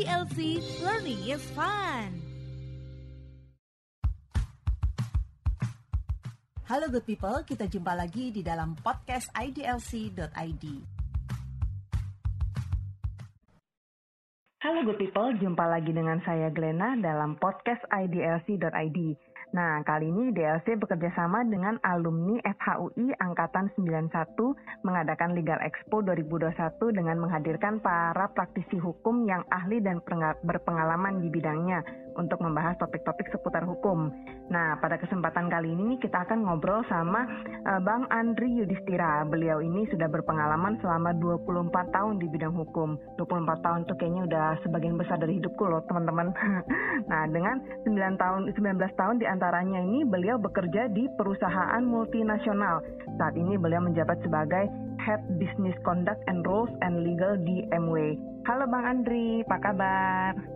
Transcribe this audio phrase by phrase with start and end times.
[0.00, 2.08] IDLC Learning is Fun.
[6.64, 10.64] Halo good people, kita jumpa lagi di dalam podcast idlc.id.
[14.64, 18.98] Halo good people, jumpa lagi dengan saya Glena dalam podcast idlc.id.
[19.50, 26.54] Nah, kali ini DLC bekerja sama dengan alumni FHUI Angkatan 91 mengadakan Legal Expo 2021
[26.94, 29.98] dengan menghadirkan para praktisi hukum yang ahli dan
[30.46, 31.82] berpengalaman di bidangnya
[32.20, 34.12] untuk membahas topik-topik seputar hukum.
[34.52, 37.24] Nah, pada kesempatan kali ini kita akan ngobrol sama
[37.64, 39.24] uh, Bang Andri Yudhistira.
[39.24, 43.00] Beliau ini sudah berpengalaman selama 24 tahun di bidang hukum.
[43.16, 46.34] 24 tahun itu kayaknya udah sebagian besar dari hidupku loh, teman-teman.
[47.10, 52.84] nah, dengan 9 tahun 19 tahun di antaranya ini beliau bekerja di perusahaan multinasional.
[53.16, 54.68] Saat ini beliau menjabat sebagai
[55.00, 58.18] Head Business Conduct and Rules and Legal di MW.
[58.44, 60.49] Halo Bang Andri, apa kabar?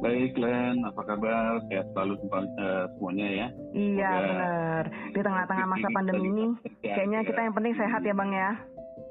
[0.00, 0.80] Baik, Len.
[0.88, 1.60] Apa kabar?
[1.68, 3.46] Sehat selalu uh, semuanya ya.
[3.76, 4.84] Iya, benar.
[5.12, 6.46] Di tengah-tengah masa pandemi ini,
[6.80, 8.50] kayaknya kita yang penting sehat ya, Bang ya.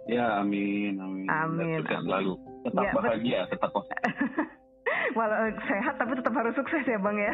[0.09, 1.25] Ya, amin, amin.
[1.29, 1.79] Amin.
[1.85, 2.33] Sehat selalu.
[2.65, 4.01] Tetap ya, bahagia, tetap positif.
[5.17, 7.33] Walau sehat tapi tetap harus sukses ya, Bang ya.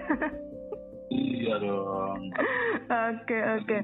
[1.14, 2.20] Iya dong.
[2.90, 3.78] Oke oke.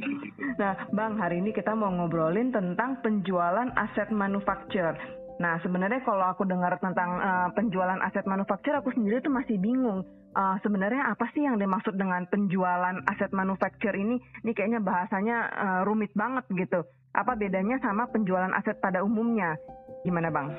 [0.57, 4.97] Nah, Bang, hari ini kita mau ngobrolin tentang penjualan aset manufaktur.
[5.41, 10.05] Nah, sebenarnya kalau aku dengar tentang uh, penjualan aset manufaktur, aku sendiri tuh masih bingung.
[10.37, 14.21] Uh, sebenarnya apa sih yang dimaksud dengan penjualan aset manufaktur ini?
[14.45, 16.85] Ini kayaknya bahasanya uh, rumit banget gitu.
[17.17, 19.57] Apa bedanya sama penjualan aset pada umumnya?
[20.05, 20.53] Gimana, Bang?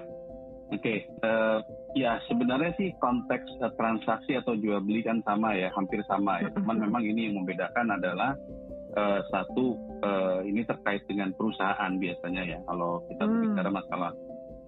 [0.72, 1.62] Oke, okay, uh,
[1.94, 6.50] ya sebenarnya sih konteks uh, transaksi atau jual beli kan sama ya, hampir sama ya.
[6.58, 8.34] Cuman memang ini yang membedakan adalah
[8.98, 12.58] uh, satu uh, ini terkait dengan perusahaan biasanya ya.
[12.66, 13.30] Kalau kita hmm.
[13.30, 14.10] berbicara masalah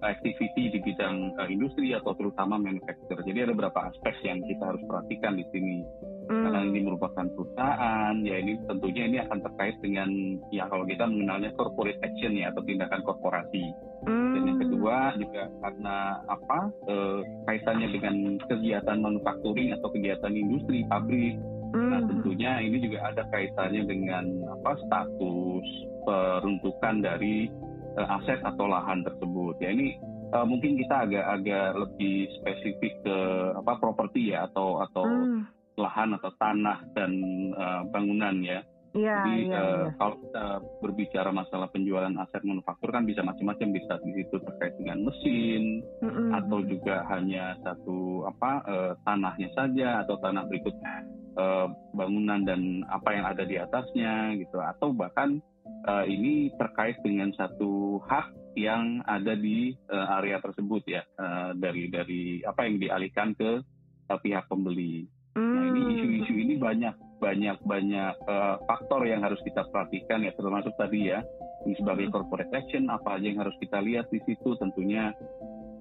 [0.03, 3.21] activity di bidang uh, industri atau terutama manufacturer.
[3.23, 5.79] Jadi ada beberapa aspek yang kita harus perhatikan di sini.
[6.25, 6.41] Hmm.
[6.41, 10.09] Karena ini merupakan perusahaan, ya ini tentunya ini akan terkait dengan
[10.49, 13.65] ya kalau kita mengenalnya corporate action ya atau tindakan korporasi.
[14.09, 14.33] Hmm.
[14.33, 16.59] Dan yang kedua juga karena apa
[16.89, 18.15] uh, kaitannya dengan
[18.49, 21.37] kegiatan manufacturing atau kegiatan industri pabrik.
[21.77, 21.89] Hmm.
[21.93, 25.67] Nah tentunya ini juga ada kaitannya dengan apa status
[26.05, 27.49] peruntukan dari
[27.97, 29.55] uh, aset atau lahan tersebut.
[29.63, 29.95] Ya ini
[30.35, 33.17] uh, mungkin kita agak-agak lebih spesifik ke
[33.57, 35.41] apa properti ya atau atau hmm.
[35.79, 37.11] lahan atau tanah dan
[37.55, 38.63] uh, bangunan ya.
[38.95, 39.91] Ya, Jadi ya, uh, ya.
[39.99, 40.45] kalau kita
[40.79, 46.31] berbicara masalah penjualan aset manufaktur kan bisa macam-macam bisa di situ terkait dengan mesin mm-hmm.
[46.31, 50.95] atau juga hanya satu apa uh, tanahnya saja atau tanah berikutnya
[51.35, 55.43] uh, bangunan dan apa yang ada di atasnya gitu atau bahkan
[55.85, 61.91] uh, ini terkait dengan satu hak yang ada di uh, area tersebut ya uh, dari
[61.91, 63.61] dari apa yang dialihkan ke
[64.09, 65.05] uh, pihak pembeli.
[65.35, 65.51] Hmm.
[65.51, 65.91] Nah ini hmm.
[65.99, 71.23] isu-isu ini banyak banyak banyak uh, faktor yang harus kita perhatikan ya termasuk tadi ya
[71.67, 72.13] ini sebagai hmm.
[72.13, 75.11] corporate action apa aja yang harus kita lihat di situ tentunya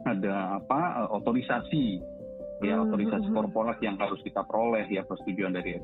[0.04, 2.02] ada apa uh, otorisasi
[2.62, 5.74] ya hmm, otorisasi hmm, korporat yang harus kita peroleh ya persetujuan dari.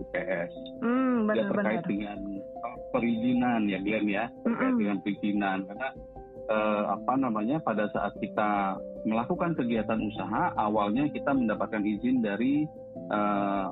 [0.78, 1.90] Hmm, benar, ya terkait benar.
[1.90, 2.18] dengan
[2.94, 4.80] perizinan ya Glenn ya terkait hmm.
[4.80, 5.88] dengan perizinan karena
[6.50, 12.66] eh, apa namanya pada saat kita melakukan kegiatan usaha awalnya kita mendapatkan izin dari
[13.10, 13.66] eh,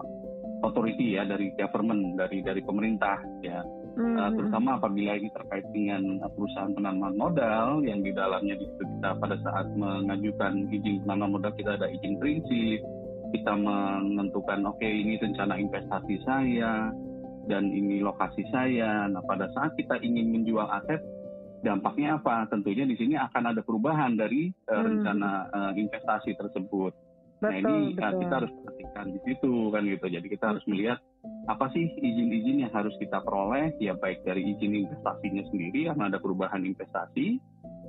[0.63, 3.63] authority ya dari government dari dari pemerintah ya
[3.99, 4.17] mm-hmm.
[4.17, 9.37] uh, terutama apabila ini terkait dengan perusahaan penanaman modal yang di dalamnya di kita pada
[9.43, 12.79] saat mengajukan izin penanaman modal kita ada izin prinsip
[13.35, 16.89] kita menentukan oke okay, ini rencana investasi saya
[17.49, 19.09] dan ini lokasi saya.
[19.09, 21.01] Nah, pada saat kita ingin menjual aset,
[21.65, 22.45] dampaknya apa?
[22.53, 24.85] Tentunya di sini akan ada perubahan dari uh, hmm.
[24.85, 26.93] rencana uh, investasi tersebut.
[27.39, 28.03] Betul, nah, ini betul.
[28.03, 30.07] Uh, kita harus perhatikan di situ kan gitu.
[30.11, 30.99] Jadi kita harus melihat
[31.47, 36.19] apa sih izin-izin yang harus kita peroleh, ya baik dari izin investasinya sendiri karena ada
[36.19, 37.39] perubahan investasi,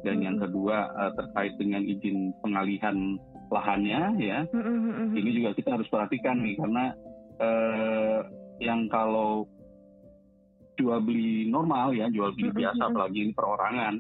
[0.06, 0.26] dan hmm.
[0.26, 3.18] yang kedua uh, terkait dengan izin pengalihan
[3.50, 4.40] lahannya ya.
[4.54, 5.18] Hmm, hmm, hmm, hmm.
[5.18, 6.86] Ini juga kita harus perhatikan nih karena
[7.42, 8.20] uh,
[8.62, 9.50] yang kalau
[10.80, 13.96] jual beli normal ya jual beli biasa apalagi ini perorangan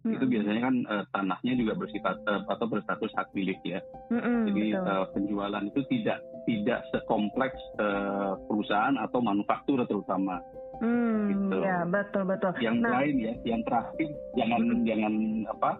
[0.00, 0.14] mm-hmm.
[0.16, 3.80] itu biasanya kan uh, tanahnya juga bersifat uh, atau berstatus hak milik ya
[4.10, 6.18] mm-hmm, jadi uh, penjualan itu tidak
[6.48, 10.40] tidak sekompleks uh, perusahaan atau manufaktur terutama
[10.80, 11.60] Hmm, gitu.
[11.60, 12.56] ya betul betul.
[12.56, 14.84] Yang nah, lain ya, yang terakhir jangan hmm.
[14.88, 15.14] jangan
[15.52, 15.70] apa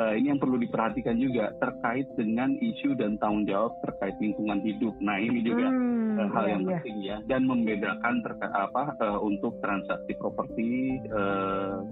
[0.00, 4.96] uh, ini yang perlu diperhatikan juga terkait dengan isu dan tanggung jawab terkait lingkungan hidup.
[5.04, 6.70] Nah ini juga hmm, uh, hal iya, yang iya.
[6.72, 11.84] penting ya dan membedakan terkait apa uh, untuk transaksi properti uh,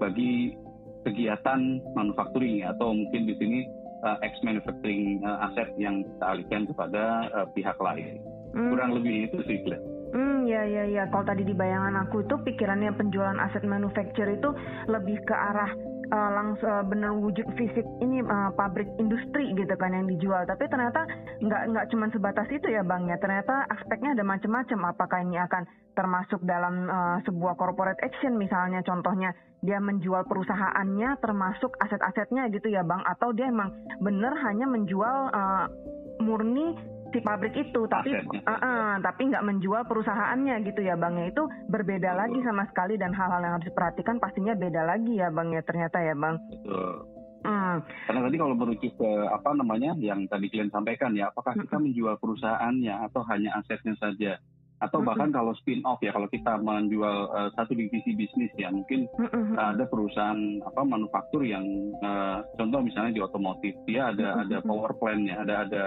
[0.00, 0.56] bagi
[1.02, 3.58] kegiatan manufacturing atau mungkin di sini
[4.06, 8.22] uh, ex manufacturing uh, aset yang kita alihkan kepada uh, pihak lain.
[8.52, 8.70] Hmm.
[8.74, 9.82] Kurang lebih itu sih, Glenn.
[10.12, 11.08] Hmm, ya, ya, ya.
[11.08, 14.52] Kalau tadi di bayangan aku itu pikirannya penjualan aset manufacture itu
[14.84, 15.72] lebih ke arah
[16.12, 20.44] uh, langsung uh, bener wujud fisik ini uh, pabrik industri gitu kan yang dijual.
[20.44, 21.08] Tapi ternyata
[21.40, 23.16] nggak nggak cuma sebatas itu ya bang ya.
[23.16, 25.64] Ternyata aspeknya ada macam-macam apakah ini akan
[25.96, 28.84] termasuk dalam uh, sebuah corporate action misalnya?
[28.84, 29.32] Contohnya
[29.64, 33.00] dia menjual perusahaannya termasuk aset-asetnya gitu ya bang.
[33.08, 33.72] Atau dia emang
[34.04, 35.66] bener hanya menjual uh,
[36.20, 41.26] murni si pabrik itu tapi uh, uh, tapi nggak menjual perusahaannya gitu ya bang ya
[41.28, 42.20] itu berbeda Betul.
[42.20, 46.00] lagi sama sekali dan hal-hal yang harus diperhatikan pastinya beda lagi ya bang ya ternyata
[46.00, 47.22] ya bang Betul.
[47.42, 47.82] Hmm.
[48.06, 52.14] Karena tadi kalau merujuk ke apa namanya yang tadi kalian sampaikan ya, apakah kita menjual
[52.22, 54.38] perusahaannya atau hanya asetnya saja?
[54.82, 59.06] Atau bahkan kalau spin off ya, kalau kita menjual uh, satu divisi bisnis ya, mungkin
[59.58, 61.62] uh, ada perusahaan apa manufaktur yang
[62.02, 65.84] uh, contoh misalnya di otomotif, dia ada ada power plant-nya, ada ada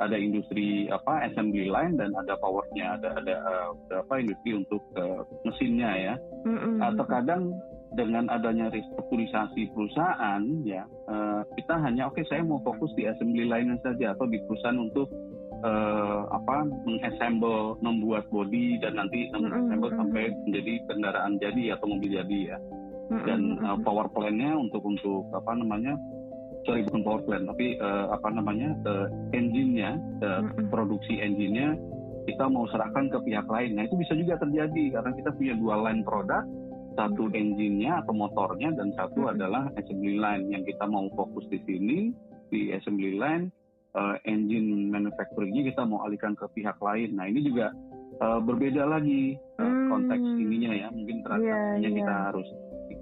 [0.00, 3.70] ada industri apa assembly line dan ada powernya ada ada uh,
[4.00, 6.14] apa industri untuk uh, mesinnya ya
[6.48, 6.80] mm-hmm.
[6.80, 7.52] uh, terkadang
[7.92, 13.44] dengan adanya restrukturisasi perusahaan ya uh, kita hanya oke okay, saya mau fokus di assembly
[13.44, 15.12] line saja atau di perusahaan untuk
[15.60, 20.00] uh, apa mengassemble membuat body dan nanti mengassemble mm-hmm.
[20.00, 22.58] sampai menjadi kendaraan jadi atau mobil jadi ya
[23.10, 25.98] dan uh, power plant-nya untuk untuk apa namanya
[26.70, 30.70] sorry bukan power plant tapi uh, apa namanya uh, engine-nya uh, mm-hmm.
[30.70, 31.74] produksi engine-nya
[32.30, 33.74] kita mau serahkan ke pihak lain.
[33.74, 36.46] Nah itu bisa juga terjadi karena kita punya dua line produk,
[36.94, 39.34] satu engine-nya atau motornya dan satu mm-hmm.
[39.34, 42.14] adalah assembly line yang kita mau fokus di sini
[42.54, 43.50] di assembly line
[43.98, 47.18] uh, engine manufacturingnya kita mau alihkan ke pihak lain.
[47.18, 47.74] Nah ini juga
[48.22, 51.98] uh, berbeda lagi uh, konteks ininya ya mungkin transaksinya yeah, yeah.
[51.98, 52.48] kita harus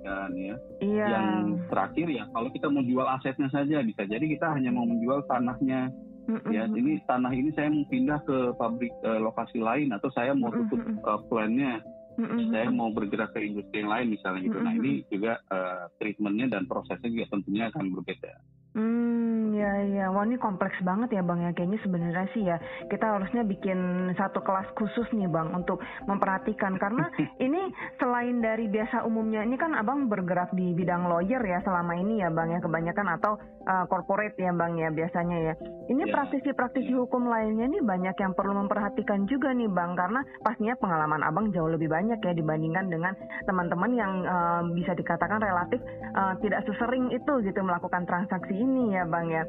[0.04, 0.54] kan ya.
[0.82, 1.06] Iya.
[1.08, 1.28] Yang
[1.72, 5.92] terakhir ya kalau kita mau jual asetnya saja bisa jadi kita hanya mau menjual tanahnya.
[6.28, 6.52] Mm-mm.
[6.52, 10.52] Ya, ini tanah ini saya mau pindah ke pabrik uh, lokasi lain atau saya mau
[10.52, 10.76] tutup
[11.08, 11.80] uh, plannya.
[12.20, 12.52] Mm-mm.
[12.52, 14.60] Saya mau bergerak ke industri yang lain misalnya gitu.
[14.60, 14.68] Mm-mm.
[14.68, 18.32] Nah, ini juga uh, treatmentnya dan prosesnya juga tentunya akan berbeda.
[18.76, 20.04] Hmm, ya ya.
[20.12, 21.56] Wah ini kompleks banget ya Bang ya.
[21.56, 22.60] Kayaknya sebenarnya sih ya
[22.92, 27.08] kita harusnya bikin satu kelas khusus nih Bang untuk memperhatikan karena
[27.46, 32.20] ini selain dari biasa umumnya ini kan Abang bergerak di bidang lawyer ya selama ini
[32.20, 35.54] ya Bang ya kebanyakan atau uh, corporate ya Bang ya biasanya ya.
[35.88, 36.12] Ini yeah.
[36.12, 41.48] praktisi-praktisi hukum lainnya nih banyak yang perlu memperhatikan juga nih Bang karena pastinya pengalaman Abang
[41.56, 43.16] jauh lebih banyak ya dibandingkan dengan
[43.48, 45.80] teman-teman yang uh, bisa dikatakan relatif
[46.12, 49.46] uh, tidak sesering itu gitu melakukan transaksi ini ya Bang ya.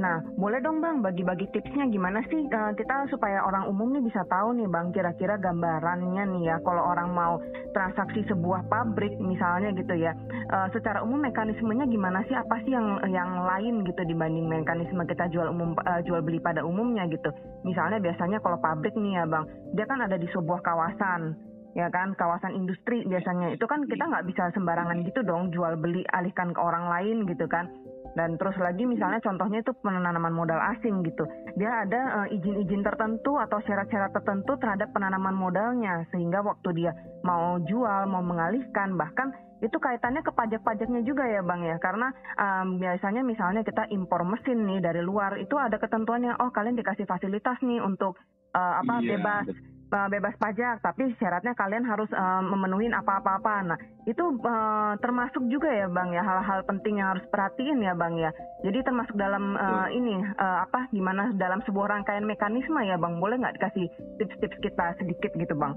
[0.00, 4.24] Nah, boleh dong Bang bagi-bagi tipsnya gimana sih uh, kita supaya orang umum nih bisa
[4.30, 7.42] tahu nih Bang kira-kira gambarannya nih ya kalau orang mau
[7.76, 10.16] transaksi sebuah pabrik misalnya gitu ya.
[10.48, 12.34] Uh, secara umum mekanismenya gimana sih?
[12.38, 16.64] Apa sih yang yang lain gitu dibanding mekanisme kita jual umum uh, jual beli pada
[16.64, 17.28] umumnya gitu.
[17.66, 19.44] Misalnya biasanya kalau pabrik nih ya Bang,
[19.76, 24.28] dia kan ada di sebuah kawasan ya kan kawasan industri biasanya itu kan kita nggak
[24.28, 27.72] bisa sembarangan gitu dong jual beli alihkan ke orang lain gitu kan
[28.12, 31.24] dan terus lagi misalnya contohnya itu penanaman modal asing gitu.
[31.56, 36.04] Dia ada uh, izin-izin tertentu atau syarat-syarat tertentu terhadap penanaman modalnya.
[36.12, 36.92] Sehingga waktu dia
[37.24, 39.32] mau jual, mau mengalihkan bahkan
[39.62, 41.76] itu kaitannya ke pajak-pajaknya juga ya bang ya.
[41.80, 46.76] Karena um, biasanya misalnya kita impor mesin nih dari luar itu ada ketentuannya oh kalian
[46.76, 48.20] dikasih fasilitas nih untuk
[48.52, 53.54] uh, apa iya, bebas uh, bebas pajak, tapi syaratnya kalian harus uh, memenuhi apa-apa-apa.
[53.68, 58.16] Nah, itu uh, termasuk juga ya, Bang ya, hal-hal penting yang harus perhatiin ya, Bang
[58.16, 58.32] ya.
[58.64, 63.20] Jadi termasuk dalam uh, ini uh, apa gimana dalam sebuah rangkaian mekanisme ya, Bang.
[63.20, 65.76] Boleh nggak dikasih tips-tips kita sedikit gitu, Bang?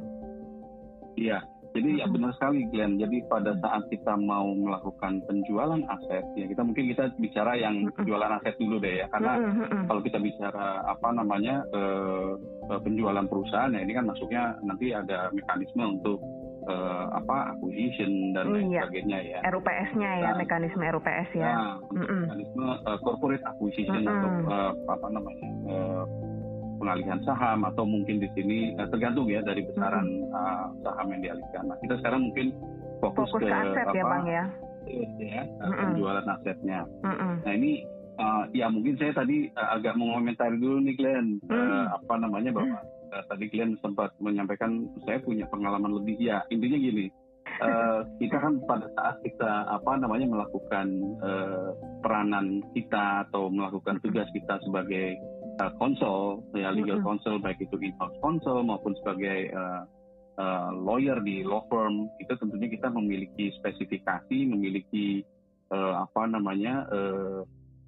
[1.19, 1.43] Iya.
[1.75, 2.95] Jadi ya benar sekali Glenn.
[2.95, 8.31] Jadi pada saat kita mau melakukan penjualan aset, ya kita mungkin kita bicara yang penjualan
[8.39, 9.43] aset dulu deh ya, karena
[9.91, 12.31] kalau kita bicara apa namanya eh,
[12.71, 16.23] eh, penjualan perusahaan ya ini kan masuknya nanti ada mekanisme untuk
[16.63, 18.87] eh, apa acquisition dan lain iya.
[18.87, 19.39] sebagainya ya.
[19.51, 21.51] RUPS-nya ya, nah, mekanisme RUPS ya.
[21.51, 26.03] Nah, mekanisme uh, corporate acquisition atau uh, apa namanya uh,
[26.85, 31.65] pengalihan saham atau mungkin di sini uh, tergantung ya dari besaran uh, saham yang dialihkan.
[31.65, 32.53] Nah kita sekarang mungkin
[33.01, 34.43] fokus, fokus ke, ke aset ya, apa, ya bang ya,
[35.17, 36.79] ya mm penjualan asetnya.
[37.01, 37.33] Mm-mm.
[37.41, 37.71] Nah ini
[38.21, 41.49] uh, ya mungkin saya tadi uh, agak mengomentari dulu nih Glenn mm.
[41.49, 42.77] uh, apa namanya bahwa
[43.17, 47.09] uh, tadi Glenn sempat menyampaikan saya punya pengalaman lebih ya intinya gini.
[47.65, 50.87] Uh, kita kan pada saat kita apa namanya melakukan
[51.25, 51.73] uh,
[52.05, 55.17] peranan kita atau melakukan tugas kita sebagai
[55.59, 57.05] uh, ya legal mm-hmm.
[57.05, 59.83] counsel baik itu in-house counsel maupun sebagai uh,
[60.39, 65.23] uh, lawyer di law firm itu tentunya kita memiliki spesifikasi memiliki
[65.71, 67.41] uh, apa namanya uh,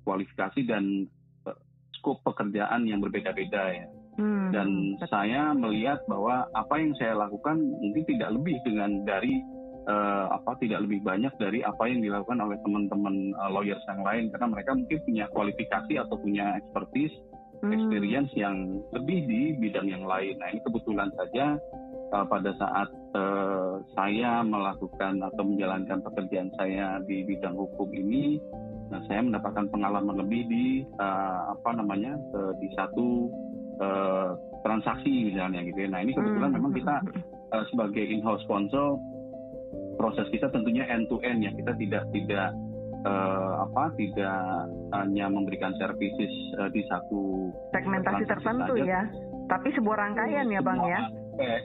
[0.07, 1.07] kualifikasi dan
[1.43, 1.57] uh,
[2.00, 3.88] skop pekerjaan yang berbeda-beda ya.
[4.17, 4.50] Hmm.
[4.50, 9.45] Dan saya melihat bahwa apa yang saya lakukan mungkin tidak lebih dengan dari
[9.86, 14.33] uh, apa tidak lebih banyak dari apa yang dilakukan oleh teman-teman uh, lawyers yang lain
[14.33, 17.13] karena mereka mungkin punya kualifikasi atau punya expertise.
[17.65, 20.37] Experience yang lebih di bidang yang lain.
[20.37, 21.57] Nah ini kebetulan saja
[22.13, 28.37] uh, pada saat uh, saya melakukan atau menjalankan pekerjaan saya di bidang hukum ini,
[28.93, 30.65] nah saya mendapatkan pengalaman lebih di
[31.01, 33.31] uh, apa namanya uh, di satu
[33.81, 35.89] uh, transaksi misalnya gitu ya.
[35.89, 36.57] Nah ini kebetulan hmm.
[36.61, 36.95] memang kita
[37.55, 38.97] uh, sebagai in-house sponsor
[39.97, 41.51] proses kita tentunya end to end ya.
[41.53, 42.53] Kita tidak tidak
[43.06, 44.42] uh, apa tidak
[44.96, 48.86] hanya memberikan services uh, di satu segmentasi tertentu saja.
[48.86, 49.01] ya.
[49.48, 51.00] Tapi sebuah rangkaian ya bang ya.
[51.08, 51.62] Aspek,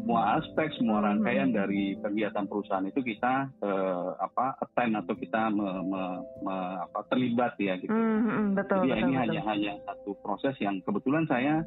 [0.00, 1.06] semua aspek, semua hmm.
[1.06, 6.02] rangkaian dari kegiatan perusahaan itu kita uh, apa attend atau kita me, me,
[6.42, 7.92] me, apa, terlibat ya gitu.
[7.92, 8.88] Hmm, hmm betul.
[8.88, 9.22] Jadi betul, ini betul.
[9.22, 11.62] hanya hanya satu proses yang kebetulan saya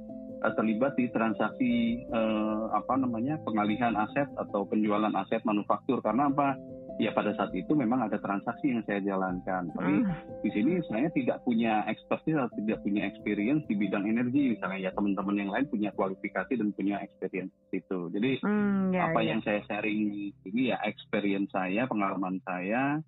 [0.60, 6.60] terlibat di transaksi uh, apa namanya pengalihan aset atau penjualan aset manufaktur karena apa?
[7.02, 9.74] Ya pada saat itu memang ada transaksi yang saya jalankan.
[9.74, 10.42] Tapi mm.
[10.46, 14.92] di sini saya tidak punya expertise atau tidak punya experience di bidang energi misalnya ya
[14.94, 18.00] teman-teman yang lain punya kualifikasi dan punya experience itu.
[18.14, 19.30] Jadi mm, yeah, apa yeah.
[19.34, 23.02] yang saya sharing ini ya experience saya, pengalaman saya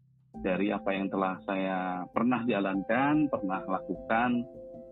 [0.44, 4.44] dari apa yang telah saya pernah jalankan, pernah lakukan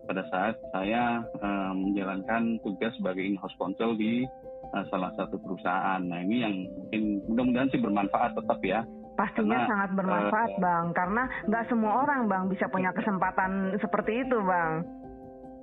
[0.04, 4.24] pada saat saya um, menjalankan tugas sebagai in-house counsel di
[4.72, 6.00] uh, salah satu perusahaan.
[6.00, 8.80] Nah ini yang mungkin mudah-mudahan sih bermanfaat tetap ya.
[9.14, 14.26] Pastinya karena, sangat bermanfaat uh, bang, karena nggak semua orang bang bisa punya kesempatan seperti
[14.26, 14.82] itu bang.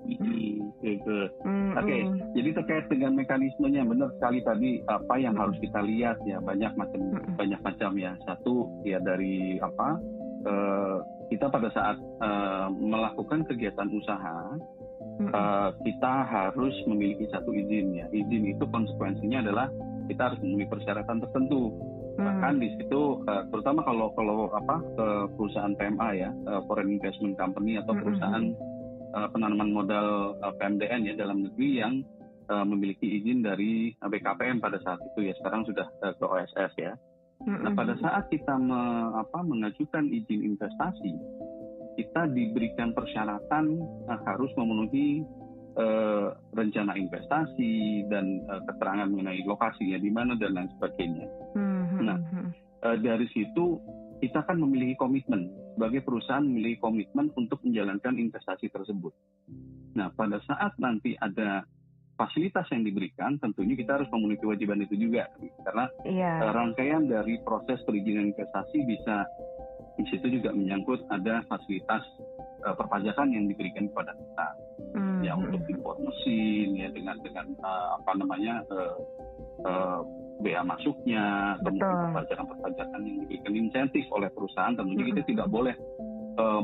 [0.01, 2.01] Mm, Oke, okay.
[2.10, 2.34] mm.
[2.34, 7.00] jadi terkait dengan mekanismenya benar sekali tadi apa yang harus kita lihat ya banyak macam
[7.22, 7.38] mm.
[7.38, 8.17] banyak macam ya.
[8.25, 10.01] Satu ya dari apa
[10.50, 10.98] uh,
[11.29, 14.58] kita pada saat uh, melakukan kegiatan usaha
[15.30, 18.06] uh, kita harus memiliki satu izin ya.
[18.10, 19.68] Izin itu konsekuensinya adalah
[20.10, 21.70] kita harus memenuhi persyaratan tertentu.
[22.18, 22.25] Hmm.
[22.28, 27.38] Bahkan di situ, uh, terutama kalau kalau apa ke perusahaan PMA ya, uh, foreign investment
[27.38, 28.46] company atau perusahaan
[29.16, 31.94] uh, penanaman modal uh, PMDN ya dalam negeri yang
[32.50, 35.34] uh, memiliki izin dari BKPM pada saat itu ya.
[35.40, 36.94] Sekarang sudah uh, ke OSS ya.
[37.42, 38.78] Nah pada saat kita me,
[39.18, 41.10] apa, mengajukan izin investasi
[41.98, 43.65] kita diberikan persyaratan
[44.07, 45.24] uh, harus memenuhi
[45.77, 51.27] uh, rencana investasi dan uh, keterangan mengenai lokasinya di mana dan lain sebagainya.
[51.55, 52.00] Mm-hmm.
[52.05, 52.17] Nah,
[52.88, 53.79] uh, dari situ
[54.21, 59.15] kita akan memiliki komitmen sebagai perusahaan memiliki komitmen untuk menjalankan investasi tersebut.
[59.98, 61.65] Nah, pada saat nanti ada
[62.19, 65.25] fasilitas yang diberikan, tentunya kita harus memenuhi kewajiban itu juga,
[65.65, 66.53] karena yeah.
[66.53, 69.25] rangkaian dari proses perizinan investasi bisa
[70.00, 72.03] di situ juga menyangkut ada fasilitas
[72.63, 74.48] uh, perpajakan yang diberikan kepada kita
[74.95, 75.21] hmm.
[75.25, 78.95] ya untuk import mesin ya dengan dengan uh, apa namanya uh,
[79.67, 80.00] uh,
[80.41, 85.12] bea masuknya kemudian perpajakan-perpajakan yang diberikan insentif oleh perusahaan tentunya hmm.
[85.13, 85.75] kita tidak boleh
[86.41, 86.62] uh,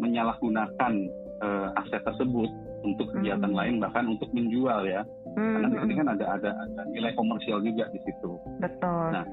[0.00, 0.92] menyalahgunakan
[1.44, 2.50] uh, aset tersebut
[2.86, 3.58] untuk kegiatan hmm.
[3.58, 5.02] lain bahkan untuk menjual ya
[5.36, 5.52] hmm.
[5.54, 8.32] karena di sini kan ada ada ada nilai komersial juga di situ
[8.62, 9.24] betul nah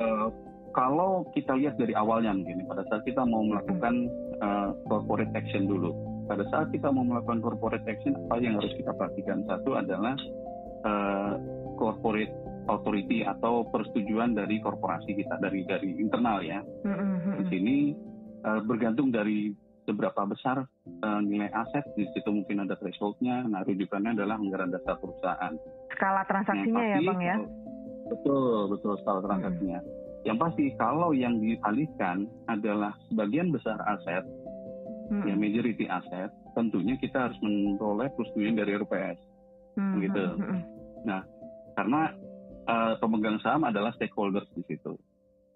[0.00, 0.28] uh,
[0.76, 4.08] kalau kita lihat dari awalnya mungkin pada saat kita mau melakukan
[4.42, 5.92] uh, corporate action dulu
[6.28, 9.48] pada saat kita mau melakukan corporate action apa yang harus kita perhatikan?
[9.48, 10.14] Satu adalah
[10.84, 11.32] uh,
[11.80, 12.30] corporate
[12.68, 16.60] authority atau persetujuan dari korporasi kita dari dari internal ya.
[17.40, 17.96] Di sini
[18.44, 19.56] uh, bergantung dari
[19.88, 20.68] seberapa besar
[21.00, 25.56] uh, nilai aset di situ mungkin ada thresholdnya nah rujukannya adalah anggaran dasar perusahaan.
[25.96, 27.36] Skala transaksinya ya bang ya?
[28.12, 29.80] betul betul skala transaksinya.
[29.80, 34.24] hmm yang pasti kalau yang dialihkan adalah sebagian besar aset,
[35.14, 35.24] hmm.
[35.24, 39.18] ya majority aset, tentunya kita harus memperoleh persetujuan dari RPS,
[39.78, 39.94] hmm.
[40.02, 40.24] gitu.
[40.34, 40.62] Hmm, hmm.
[41.06, 41.20] Nah,
[41.78, 42.02] karena
[42.66, 44.98] uh, pemegang saham adalah stakeholders di situ.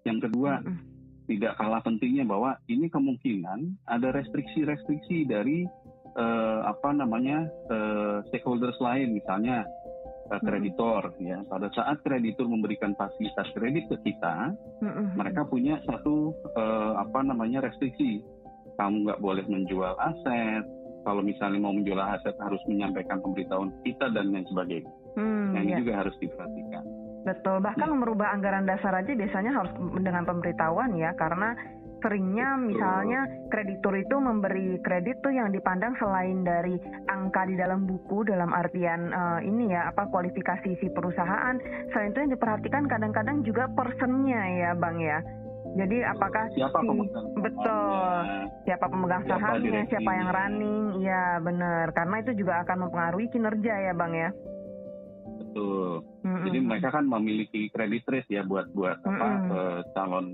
[0.07, 0.79] Yang kedua, hmm.
[1.27, 5.67] tidak kalah pentingnya bahwa ini kemungkinan ada restriksi-restriksi dari
[6.15, 9.67] uh, apa namanya uh, stakeholders lain, misalnya
[10.41, 11.43] kreditor ya.
[11.45, 14.55] Pada saat kreditur memberikan fasilitas kredit ke kita
[15.13, 18.23] mereka punya satu uh, apa namanya restriksi.
[18.73, 20.65] Kamu nggak boleh menjual aset.
[21.03, 24.93] Kalau misalnya mau menjual aset harus menyampaikan pemberitahuan kita dan lain sebagainya.
[25.19, 25.79] Mm, nah, ini yeah.
[25.83, 26.83] juga harus diperhatikan.
[27.23, 27.57] Betul.
[27.59, 27.95] Bahkan ya.
[27.95, 31.11] merubah anggaran dasar aja biasanya harus dengan pemberitahuan ya.
[31.19, 31.55] Karena
[32.03, 36.75] seringnya misalnya kreditur itu memberi kredit tuh yang dipandang selain dari
[37.07, 41.55] angka di dalam buku dalam artian uh, ini ya apa kualifikasi si perusahaan
[41.95, 45.19] selain itu yang diperhatikan kadang-kadang juga personnya ya bang ya
[45.73, 48.13] Jadi apakah siapa si pemegang betul
[48.67, 50.13] siapa pemegang siapa sahamnya, siapa, direksinya.
[50.13, 51.85] yang running, iya benar.
[51.97, 54.29] Karena itu juga akan mempengaruhi kinerja ya bang ya.
[55.33, 56.05] betul.
[56.21, 56.45] Mm-mm.
[56.45, 59.49] Jadi mereka kan memiliki credit risk ya buat buat apa Mm-mm.
[59.49, 60.25] eh, calon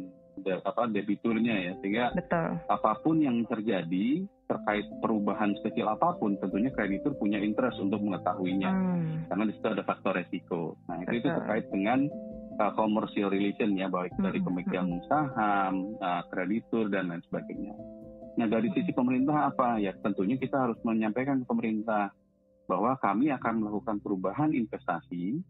[0.46, 2.50] apa debiturnya ya sehingga betul.
[2.68, 8.72] apa pun yang terjadi terkait perubahan sekecil apa pun tentunya kreditur punya interest untuk mengetahuinya
[8.74, 9.26] Hmm.
[9.30, 10.78] karena di situ ada faktor resiko.
[10.90, 12.10] Nah itu itu terkait dengan
[12.60, 17.74] uh, commercial relation ya baik dari Mm-mm, pemegang saham, uh, kreditur dan lain sebagainya.
[18.40, 22.12] Nah dari sisi pemerintah apa ya tentunya kita harus menyampaikan ke pemerintah
[22.70, 25.42] bahwa kami akan melakukan perubahan investasi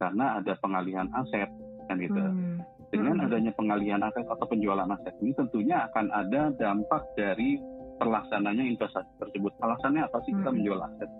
[0.00, 1.50] karena ada pengalihan aset
[1.86, 2.16] kan gitu.
[2.16, 2.58] Hmm.
[2.92, 7.56] Dengan adanya pengalihan aset atau penjualan aset ini tentunya akan ada dampak dari
[7.96, 9.52] terlaksananya investasi tersebut.
[9.64, 11.10] Alasannya apa sih kita menjual aset?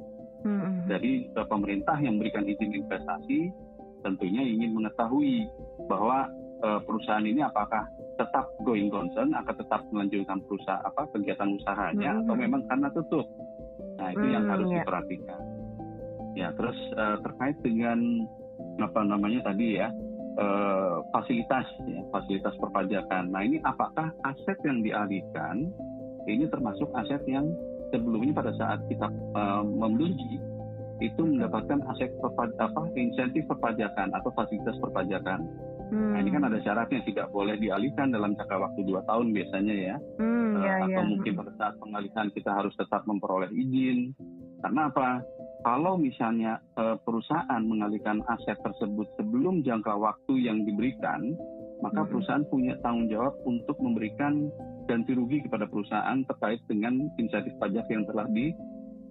[0.44, 0.84] Hmm.
[0.84, 3.48] Dari eh, pemerintah yang memberikan izin investasi
[4.04, 5.48] tentunya ingin mengetahui
[5.88, 6.28] bahwa
[6.60, 7.88] eh, perusahaan ini apakah
[8.20, 12.22] tetap going concern akan tetap melanjutkan perusahaan apa kegiatan usahanya Mm-mm.
[12.28, 13.24] atau memang karena tutup.
[13.96, 14.76] Nah, itu yang Hmm, harus iya.
[14.84, 15.40] diperhatikan.
[16.36, 17.98] Ya, terus eh, terkait dengan
[18.80, 19.88] apa namanya tadi ya
[20.38, 23.32] eh, fasilitas ya, fasilitas perpajakan.
[23.32, 25.68] Nah, ini apakah aset yang dialihkan
[26.30, 27.50] ini termasuk aset yang
[27.90, 30.40] sebelumnya pada saat kita eh, membeli
[31.02, 35.42] itu mendapatkan aset perpa- apa insentif perpajakan atau fasilitas perpajakan.
[35.90, 36.14] Hmm.
[36.14, 39.96] Nah, ini kan ada syaratnya tidak boleh dialihkan dalam jangka waktu dua tahun biasanya ya.
[40.22, 41.08] Hmm, Eh, ya, atau ya.
[41.10, 44.14] mungkin pada saat pengalihan kita harus tetap memperoleh izin.
[44.62, 45.20] Karena apa?
[45.62, 51.38] Kalau misalnya eh, perusahaan mengalihkan aset tersebut sebelum jangka waktu yang diberikan,
[51.82, 52.08] maka Mhm.
[52.10, 54.50] perusahaan punya tanggung jawab untuk memberikan
[54.90, 58.26] ganti rugi kepada perusahaan terkait dengan insentif pajak yang telah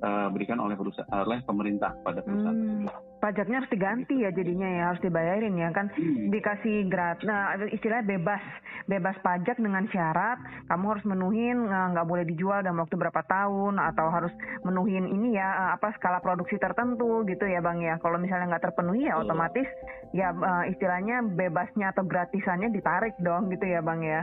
[0.02, 2.58] diberikan oleh perusahaan oleh pemerintah pada perusahaan.
[2.58, 2.90] Hmm.
[3.22, 6.34] Pajaknya harus diganti ya jadinya ya harus dibayarin ya kan Hmm.
[6.34, 8.42] dikasih gratis nah istilahnya bebas
[8.90, 13.78] bebas pajak dengan syarat kamu harus menuhin eh, nggak boleh dijual dalam waktu berapa tahun
[13.78, 14.34] atau harus
[14.66, 18.74] menuhin ini ya eh, apa skala produksi tertentu gitu ya bang ya kalau misalnya nggak
[18.74, 19.70] terpenuhi ya otomatis
[20.18, 24.22] ya eh, istilahnya bebasnya atau gratisannya ditarik dong gitu ya bang ya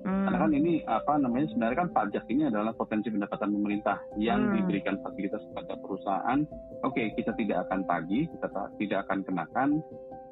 [0.00, 0.24] Hmm.
[0.24, 4.54] Karena kan ini apa namanya sebenarnya kan pajak ini adalah potensi pendapatan pemerintah yang Hmm.
[4.56, 6.38] diberikan fasilitas kepada perusahaan.
[6.80, 9.68] Oke, kita tidak akan tagih, kita ta- tidak akan kenakan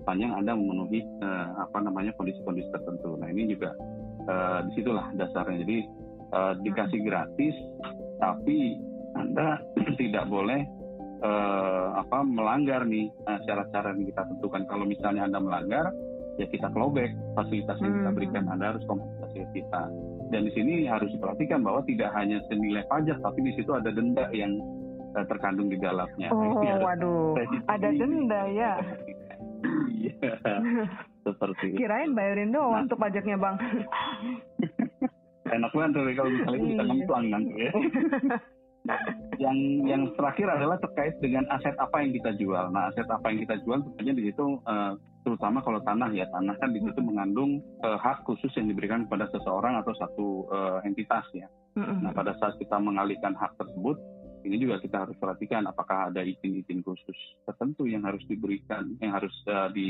[0.00, 3.20] sepanjang Anda memenuhi eh, apa namanya kondisi-kondisi tertentu.
[3.20, 3.76] Nah, ini juga
[4.24, 5.60] eh, di situlah dasarnya.
[5.60, 5.78] Jadi
[6.32, 7.56] eh, dikasih gratis
[8.18, 8.80] tapi
[9.20, 9.60] Anda
[10.00, 10.64] tidak boleh
[11.20, 13.12] eh, apa melanggar nih
[13.44, 14.64] syarat-syarat yang kita tentukan.
[14.64, 15.92] Kalau misalnya Anda melanggar,
[16.38, 18.16] ya kita clawback fasilitas yang kita Hmm.
[18.16, 19.82] berikan Anda harus kompensasi kita.
[20.28, 24.30] Dan di sini harus diperhatikan bahwa tidak hanya senilai pajak, tapi di situ ada denda
[24.30, 24.54] yang
[25.10, 26.28] eh, terkandung di dalamnya.
[26.28, 28.72] Nah, oh waduh kita ada denda ya
[29.88, 30.30] Iya,
[31.22, 31.78] seperti itu.
[31.78, 32.86] kirain bayarin doang Nah.
[32.86, 33.56] tuh pajaknya bang
[35.48, 36.84] Enak banget tuh kalau misalnya bisa Iya.
[36.84, 37.70] ngemplang nanti ya.
[39.38, 42.64] yang yang terakhir adalah terkait dengan aset apa yang kita jual.
[42.68, 44.92] Nah, aset apa yang kita jual tentunya di situ eh,
[45.24, 49.28] terutama kalau tanah ya, tanah kan di situ mengandung eh, hak khusus yang diberikan kepada
[49.34, 51.46] seseorang atau satu eh, entitas ya.
[51.78, 52.02] Mm-mm.
[52.02, 53.96] Nah, pada saat kita mengalihkan hak tersebut,
[54.46, 59.34] ini juga kita harus perhatikan apakah ada izin-izin khusus tertentu yang harus diberikan, yang harus
[59.46, 59.88] eh, di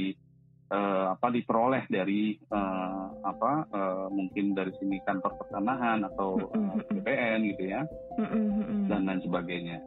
[0.69, 6.85] eh, apa diperoleh dari eh, apa eh, mungkin dari sini kantor pertanahan atau Mm-mm.
[6.93, 7.83] BPN gitu ya
[8.21, 8.89] mm-mm.
[8.89, 9.79] dan lain sebagainya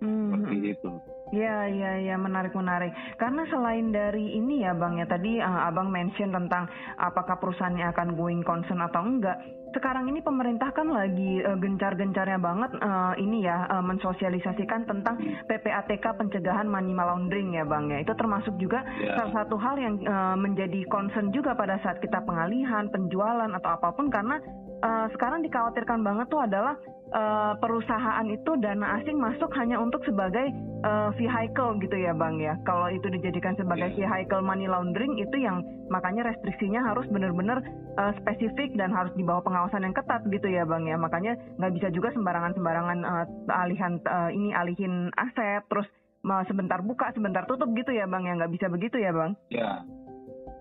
[0.00, 0.32] Mm-mm.
[0.32, 0.92] seperti itu.
[1.34, 2.94] Ya, ya, ya, menarik, menarik.
[3.18, 8.14] Karena selain dari ini ya, Bang ya, tadi uh, Abang mention tentang apakah perusahaannya akan
[8.14, 9.34] going concern atau enggak.
[9.74, 15.18] Sekarang ini pemerintah kan lagi uh, gencar-gencarnya banget uh, ini ya uh, mensosialisasikan tentang
[15.50, 17.98] PPATK pencegahan money laundering ya, Bang ya.
[17.98, 19.18] Itu termasuk juga Ya.
[19.18, 23.90] salah satu hal yang uh, menjadi concern juga pada saat kita pengalihan, penjualan atau apa
[23.90, 24.38] pun karena
[24.86, 26.78] uh, sekarang dikhawatirkan banget tuh adalah
[27.14, 30.50] uh, perusahaan itu dana asing masuk hanya untuk sebagai
[30.84, 32.54] uh, vehicle gitu ya bang ya.
[32.66, 34.10] Kalau itu dijadikan sebagai Iya.
[34.10, 37.62] vehicle money laundering itu yang makanya restriksinya harus benar-benar
[37.96, 40.98] uh, spesifik dan harus di bawah pengawasan yang ketat gitu ya bang ya.
[40.98, 43.24] Makanya nggak bisa juga sembarangan-sembarangan uh,
[43.64, 45.86] alihan uh, ini alihin aset terus
[46.26, 49.32] uh, sebentar buka sebentar tutup gitu ya bang ya nggak bisa begitu ya bang.
[49.54, 49.86] Ya.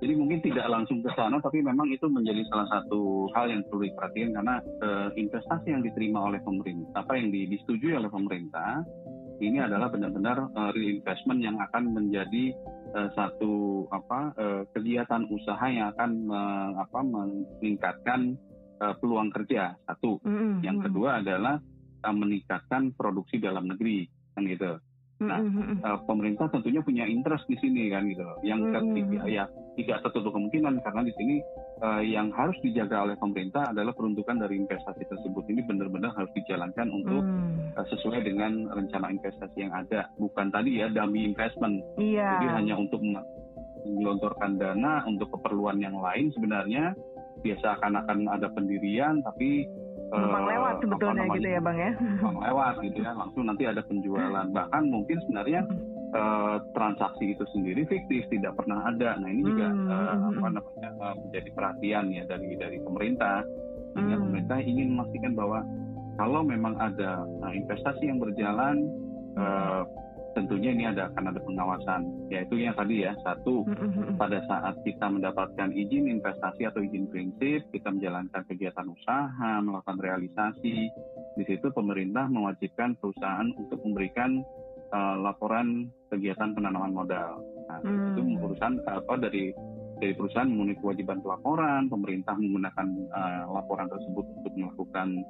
[0.03, 3.87] Jadi mungkin tidak langsung ke sana, tapi memang itu menjadi salah satu hal yang perlu
[3.87, 8.83] diperhatikan karena eh, investasi yang diterima oleh pemerintah, apa yang di- disetujui oleh pemerintah,
[9.39, 12.51] ini adalah benar-benar eh, reinvestment yang akan menjadi
[12.99, 18.35] eh, satu apa eh, kegiatan usaha yang akan me- apa, meningkatkan
[18.83, 20.19] eh, peluang kerja satu.
[20.27, 20.87] Mm-mm, Yang mm-mm.
[20.91, 21.55] kedua adalah
[22.03, 24.03] eh, meningkatkan produksi dalam negeri,
[24.35, 24.83] kan gitu.
[25.21, 25.39] Nah,
[25.85, 28.37] uh, pemerintah tentunya punya interest di sini kan gitu loh.
[28.41, 29.45] Yang ketiga ya
[29.77, 31.35] tidak tertutup kemungkinan karena di sini
[31.85, 36.87] uh, yang harus dijaga oleh pemerintah adalah peruntukan dari investasi tersebut ini benar-benar harus dijalankan
[36.89, 37.77] untuk mm.
[37.77, 40.09] uh, sesuai dengan rencana investasi yang ada.
[40.17, 41.85] Bukan tadi ya dummy investment.
[42.01, 42.41] Iya.
[42.41, 46.97] Jadi hanya untuk menggelontorkan dana untuk keperluan yang lain sebenarnya
[47.43, 49.67] biasa akan akan ada pendirian tapi
[50.13, 51.91] Numpang lewat sebetulnya gitu ya bang ya.
[51.97, 54.47] Numpang lewat gitu ya, langsung nanti ada penjualan.
[54.53, 55.61] Bahkan mungkin sebenarnya
[56.13, 59.17] uh, transaksi itu sendiri fiktif, tidak pernah ada.
[59.17, 59.89] Nah ini juga hmm.
[59.89, 63.41] uh, apa namanya uh, menjadi perhatian ya dari dari pemerintah.
[63.93, 64.23] Sehingga hmm.
[64.29, 65.59] pemerintah ingin memastikan bahwa
[66.21, 68.85] kalau memang ada uh, investasi yang berjalan
[69.37, 69.81] uh,
[70.33, 72.01] tentunya ini ada akan ada pengawasan.
[72.29, 73.65] Yaitu yang tadi ya satu
[74.21, 80.89] pada saat kita mendapatkan izin investasi atau izin prinsip kita menjalankan kegiatan usaha melakukan realisasi
[81.33, 84.45] di situ pemerintah mewajibkan perusahaan untuk memberikan
[84.93, 87.41] uh, laporan kegiatan penanaman modal.
[87.69, 88.17] Nah, mm.
[88.17, 89.49] itu perusahaan atau dari
[89.97, 95.23] dari perusahaan memenuhi kewajiban pelaporan pemerintah menggunakan uh, laporan tersebut untuk melakukan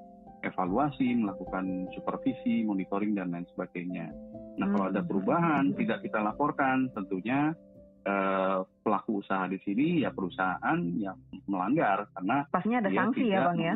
[0.44, 4.12] evaluasi, melakukan supervisi, monitoring dan lain sebagainya.
[4.60, 4.74] Nah, hmm.
[4.76, 5.10] kalau ada hmm.
[5.10, 7.56] perubahan tidak kita laporkan, tentunya
[8.04, 13.60] eh, pelaku usaha di sini ya perusahaan yang melanggar karena pastinya ada sanksi ya, bang
[13.60, 13.76] ya.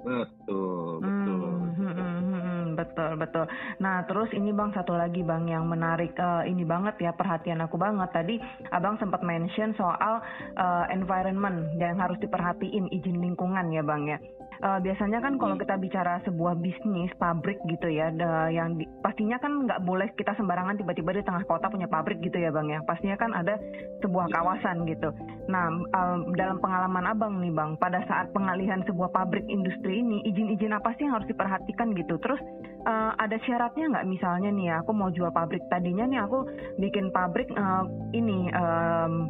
[0.00, 1.44] Betul, betul.
[1.60, 3.44] Hmm, hmm, hmm, hmm, betul, betul.
[3.84, 7.76] Nah, terus ini Bang satu lagi Bang yang menarik uh, ini banget ya perhatian aku
[7.76, 8.40] banget tadi
[8.72, 10.24] Abang sempat mention soal
[10.56, 14.16] uh, environment yang harus diperhatiin izin lingkungan ya Bang ya
[14.62, 19.40] uh, biasanya kan kalau kita bicara sebuah bisnis pabrik gitu ya, the, yang di, pastinya
[19.40, 22.80] kan nggak boleh kita sembarangan tiba-tiba di tengah kota punya pabrik gitu ya bang ya.
[22.84, 23.56] Pastinya kan ada
[24.04, 24.34] sebuah iya.
[24.36, 25.08] kawasan gitu.
[25.48, 30.76] Nah um, dalam pengalaman abang nih bang, pada saat pengalihan sebuah pabrik industri ini, izin-izin
[30.76, 32.20] apa sih yang harus diperhatikan gitu?
[32.20, 32.40] Terus
[32.84, 36.38] uh, ada syaratnya nggak misalnya nih ya, aku mau jual pabrik tadinya nih aku
[36.78, 39.28] bikin pabrik uh, ini um,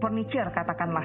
[0.00, 1.04] furniture katakanlah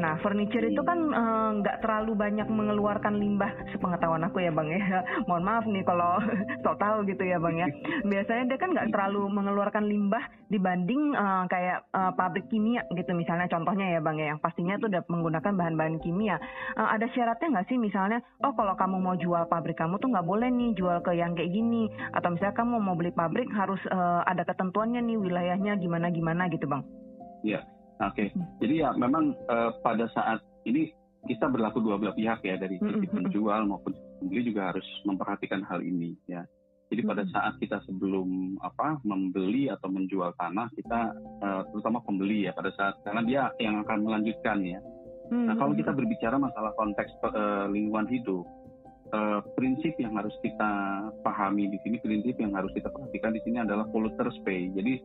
[0.00, 4.72] Nah, furniture itu kan eh, nggak uh, terlalu banyak mengeluarkan limbah sepengetahuan aku ya bang
[4.72, 4.80] ya.
[5.28, 6.16] Mohon maaf nih kalau
[6.80, 7.68] tahu gitu ya bang ya.
[8.08, 13.44] Biasanya dia kan nggak terlalu mengeluarkan limbah dibanding uh, kayak uh, pabrik kimia gitu misalnya
[13.52, 14.26] contohnya ya bang ya.
[14.32, 16.40] Yang pastinya itu udah menggunakan bahan-bahan kimia.
[16.80, 20.48] Ada syaratnya nggak sih misalnya, oh kalau kamu mau jual pabrik kamu tuh nggak boleh
[20.48, 21.92] nih jual ke yang kayak gini.
[22.16, 23.80] Atau misalnya kamu mau beli pabrik harus
[24.24, 26.82] ada ketentuannya nih wilayahnya gimana gimana gitu bang.
[27.44, 27.79] Iya.
[28.00, 28.28] Oke, okay.
[28.64, 30.88] jadi ya memang uh, pada saat ini
[31.28, 35.84] kita berlaku dua belah pihak ya dari sisi penjual maupun pembeli juga harus memperhatikan hal
[35.84, 36.40] ini ya.
[36.90, 41.00] Jadi pada saat kita sebelum apa membeli atau menjual tanah kita
[41.44, 44.80] uh, terutama pembeli ya pada saat karena dia yang akan melanjutkan ya.
[45.30, 48.42] Nah kalau kita berbicara masalah konteks uh, lingkungan hidup,
[49.14, 50.70] uh, prinsip yang harus kita
[51.22, 54.66] pahami di sini, prinsip yang harus kita perhatikan di sini adalah polluters pay.
[54.74, 54.98] Jadi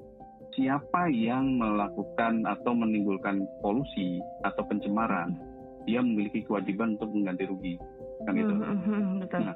[0.56, 5.36] siapa yang melakukan atau menimbulkan polusi atau pencemaran,
[5.86, 7.76] dia memiliki kewajiban untuk mengganti rugi,
[8.26, 8.54] kan itu.
[8.56, 9.40] Mm -hmm, betul.
[9.46, 9.56] Nah,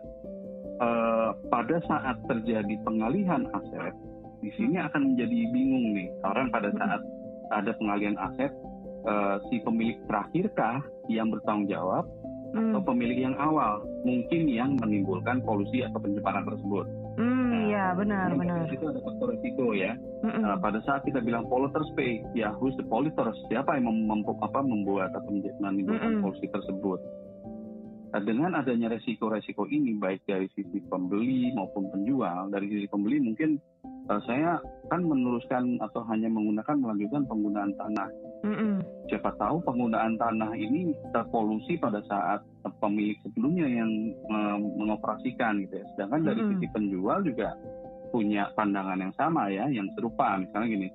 [0.84, 3.96] uh, pada saat terjadi pengalihan aset,
[4.40, 7.02] di sini akan menjadi bingung nih orang pada saat
[7.50, 8.52] ada pengalihan aset,
[9.08, 12.06] uh, si pemilik terakhirkah yang bertanggung jawab
[12.54, 12.74] hmm.
[12.74, 16.86] atau pemilik yang awal mungkin yang menimbulkan polusi atau pencemaran tersebut.
[17.18, 18.70] Hmm, nah, iya benar benar.
[18.70, 19.98] Itu ada faktor risiko ya.
[20.22, 23.36] Mm Nah, pada saat kita bilang polluters pay, ya who's the polluters?
[23.48, 27.00] Siapa yang mem mem apa, membuat atau menimbulkan mm polusi tersebut?
[28.10, 33.62] Nah, dengan adanya resiko-resiko ini baik dari sisi pembeli maupun penjual, dari sisi pembeli mungkin
[34.10, 34.58] uh, saya
[34.90, 38.10] kan meneruskan atau hanya menggunakan melanjutkan penggunaan tanah.
[38.40, 38.80] Mm-mm.
[39.12, 42.40] Siapa tahu penggunaan tanah ini terpolusi pada saat
[42.80, 43.92] pemilik sebelumnya yang
[44.32, 45.86] uh, mengoperasikan gitu ya.
[45.96, 46.60] Sedangkan dari mm-hmm.
[46.64, 47.50] sisi penjual juga
[48.16, 50.40] punya pandangan yang sama ya, yang serupa.
[50.40, 50.88] Misalnya gini,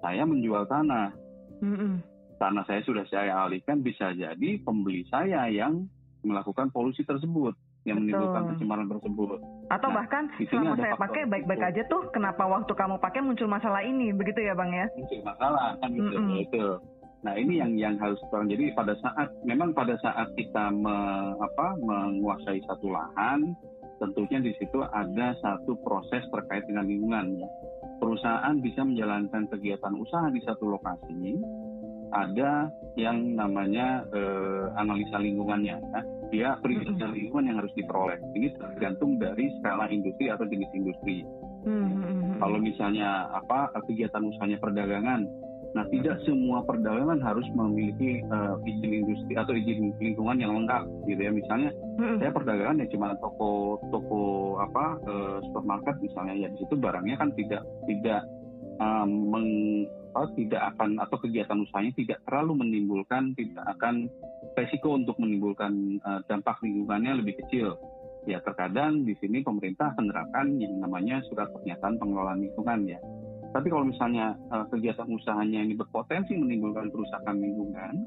[0.00, 1.12] saya menjual tanah.
[1.60, 1.92] Mm-hmm.
[2.36, 5.88] Tanah saya sudah saya alihkan bisa jadi pembeli saya yang
[6.24, 8.10] melakukan polusi tersebut yang Betul.
[8.10, 9.38] menimbulkan pencemaran tersebut.
[9.70, 13.80] Atau nah, bahkan selama saya pakai baik-baik aja tuh, kenapa waktu kamu pakai muncul masalah
[13.86, 14.86] ini, begitu ya bang ya?
[14.98, 16.44] Muncul masalah kan gitu, mm -mm.
[16.44, 16.66] itu.
[17.26, 20.94] Nah ini yang yang harus orang jadi pada saat memang pada saat kita me,
[21.38, 23.54] apa, menguasai satu lahan,
[23.98, 27.48] tentunya di situ ada satu proses terkait dengan lingkungan ya.
[27.96, 31.40] Perusahaan bisa menjalankan kegiatan usaha di satu lokasi,
[32.14, 35.76] ada yang namanya eh, analisa lingkungannya.
[35.78, 38.18] Ya dia perizinan lingkungan yang harus diperoleh.
[38.34, 41.22] Ini tergantung dari skala industri atau jenis industri.
[41.62, 42.38] Hmm.
[42.42, 45.26] Kalau misalnya apa kegiatan usahanya perdagangan,
[45.76, 51.20] Nah, tidak semua perdagangan harus memiliki uh, izin industri atau izin lingkungan yang lengkap, gitu
[51.20, 51.28] ya.
[51.28, 51.68] Misalnya,
[52.00, 52.16] hmm.
[52.16, 57.28] saya perdagangan ya cuma toko toko apa uh, supermarket misalnya, ya di situ barangnya kan
[57.36, 58.24] tidak tidak
[58.80, 59.48] um, meng,
[60.16, 64.08] apa, tidak akan atau kegiatan usahanya tidak terlalu menimbulkan, tidak akan
[64.56, 67.76] resiko untuk menimbulkan uh, dampak lingkungannya lebih kecil.
[68.24, 72.98] Ya terkadang di sini pemerintah menerapkan yang namanya surat pernyataan pengelolaan lingkungan ya
[73.56, 78.04] tapi kalau misalnya uh, kegiatan usahanya ini berpotensi menimbulkan kerusakan lingkungan,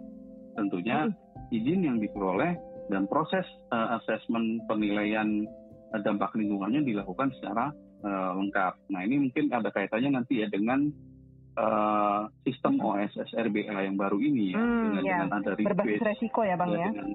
[0.54, 1.10] tentunya
[1.50, 2.54] izin yang diperoleh
[2.94, 3.42] dan proses
[3.74, 5.50] uh, asesmen penilaian
[5.90, 7.74] uh, dampak lingkungannya dilakukan secara
[8.06, 8.94] uh, lengkap.
[8.94, 10.86] Nah ini mungkin ada kaitannya nanti ya dengan
[11.58, 15.18] uh, sistem OSS RBA yang baru ini ya, hmm, dengan, ya.
[15.26, 16.78] dengan ada berbasis resiko ya bang ya.
[16.78, 16.90] ya?
[16.94, 17.10] Dengan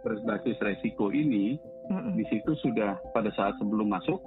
[0.00, 1.58] berbasis resiko ini,
[1.90, 2.14] hmm.
[2.14, 4.20] di situ sudah pada saat sebelum masuk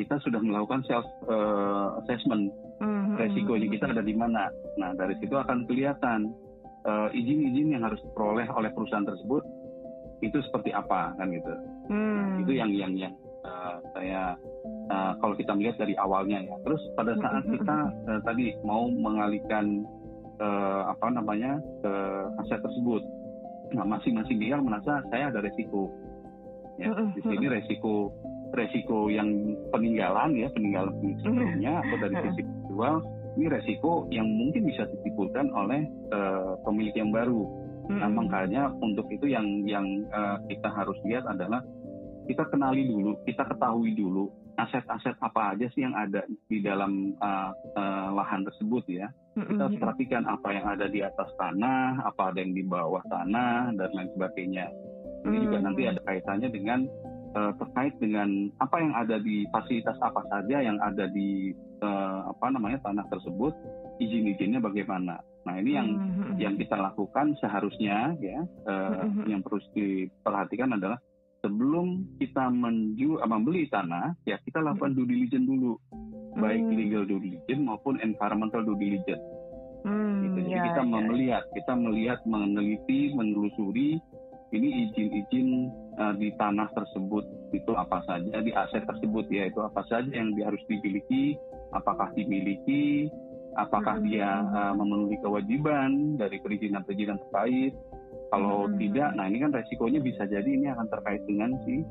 [0.00, 2.48] kita sudah melakukan self uh, assessment
[2.80, 3.20] mm-hmm.
[3.20, 4.48] resikonya kita ada di mana.
[4.80, 6.32] Nah dari situ akan kelihatan
[6.88, 9.44] uh, izin-izin yang harus diperoleh oleh perusahaan tersebut
[10.24, 11.52] itu seperti apa kan gitu.
[11.92, 12.16] Mm.
[12.16, 13.12] Nah, itu yang yang yang
[13.44, 14.34] uh, saya
[14.90, 16.56] uh, kalau kita melihat dari awalnya ya.
[16.66, 17.76] Terus pada saat kita
[18.10, 19.84] uh, tadi mau mengalihkan
[20.40, 21.92] uh, apa namanya ke
[22.46, 23.02] aset tersebut,
[23.76, 25.92] nah masing-masing dia merasa saya ada resiko.
[26.80, 28.08] Ya, di sini resiko
[28.56, 33.04] resiko yang peninggalan ya peninggalan sebelumnya atau dari sisi jual
[33.38, 37.46] ini resiko yang mungkin bisa ditimbulkan oleh uh, pemilik yang baru.
[37.90, 41.62] Nah makanya untuk itu yang yang uh, kita harus lihat adalah
[42.30, 47.50] kita kenali dulu, kita ketahui dulu aset-aset apa aja sih yang ada di dalam uh,
[47.74, 49.10] uh, lahan tersebut ya.
[49.34, 53.74] Kita harus perhatikan apa yang ada di atas tanah, apa ada yang di bawah tanah
[53.74, 54.70] dan lain sebagainya.
[55.26, 56.86] Ini juga nanti ada kaitannya dengan
[57.34, 61.50] uh, terkait dengan apa yang ada di fasilitas apa saja yang ada di
[61.82, 63.52] uh, apa namanya tanah tersebut
[63.98, 65.18] izin-izinnya bagaimana.
[65.48, 65.88] Nah ini yang
[66.36, 71.00] yang kita lakukan seharusnya ya uh, yang perlu diperhatikan adalah
[71.40, 76.40] sebelum kita menju membeli tanah ya kita lakukan due diligence dulu mm-hmm.
[76.40, 79.24] baik legal due diligence maupun environmental due diligence.
[79.80, 80.38] Mm, gitu.
[80.44, 81.00] Jadi ya, kita ya.
[81.08, 83.96] melihat kita melihat meneliti menelusuri
[84.50, 85.48] ini izin-izin
[85.96, 87.22] uh, di tanah tersebut
[87.54, 91.38] itu apa saja di aset tersebut ya itu apa saja yang dia harus dimiliki
[91.70, 93.06] apakah dimiliki
[93.58, 94.06] apakah hmm.
[94.10, 97.74] dia uh, memenuhi kewajiban dari perizinan-perizinan terkait
[98.30, 98.78] kalau hmm.
[98.78, 101.82] tidak nah ini kan resikonya bisa jadi ini akan terkait dengan si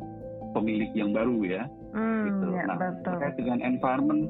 [0.56, 3.13] pemilik yang baru ya hmm, gitu ya, nah betul.
[3.13, 4.23] terkait dengan environment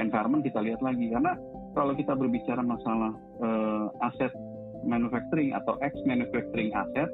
[0.00, 1.32] environment kita lihat lagi karena
[1.72, 4.32] kalau kita berbicara masalah uh, aset
[4.82, 7.08] manufacturing atau ex manufacturing aset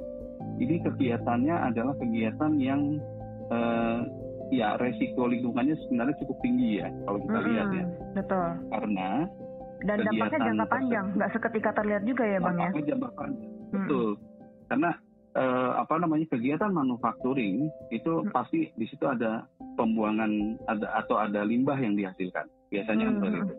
[0.58, 2.98] ini kegiatannya adalah kegiatan yang
[3.52, 4.02] uh,
[4.48, 7.84] ya resiko lingkungannya sebenarnya cukup tinggi ya kalau kita hmm, lihat ya.
[8.16, 8.48] Betul.
[8.72, 9.10] Karena
[9.78, 12.70] dan dampaknya jangka panjang, nggak seketika terlihat juga ya bang ya.
[12.74, 13.50] jangka panjang.
[13.70, 13.74] Hmm.
[13.84, 14.10] Betul.
[14.68, 14.94] Karena
[15.34, 18.30] uh, apa namanya kegiatan manufacturing itu hmm.
[18.30, 19.48] pasti di situ ada
[19.80, 22.46] pembuangan ada atau ada limbah yang dihasilkan.
[22.68, 23.16] Biasanya hmm.
[23.24, 23.54] itu.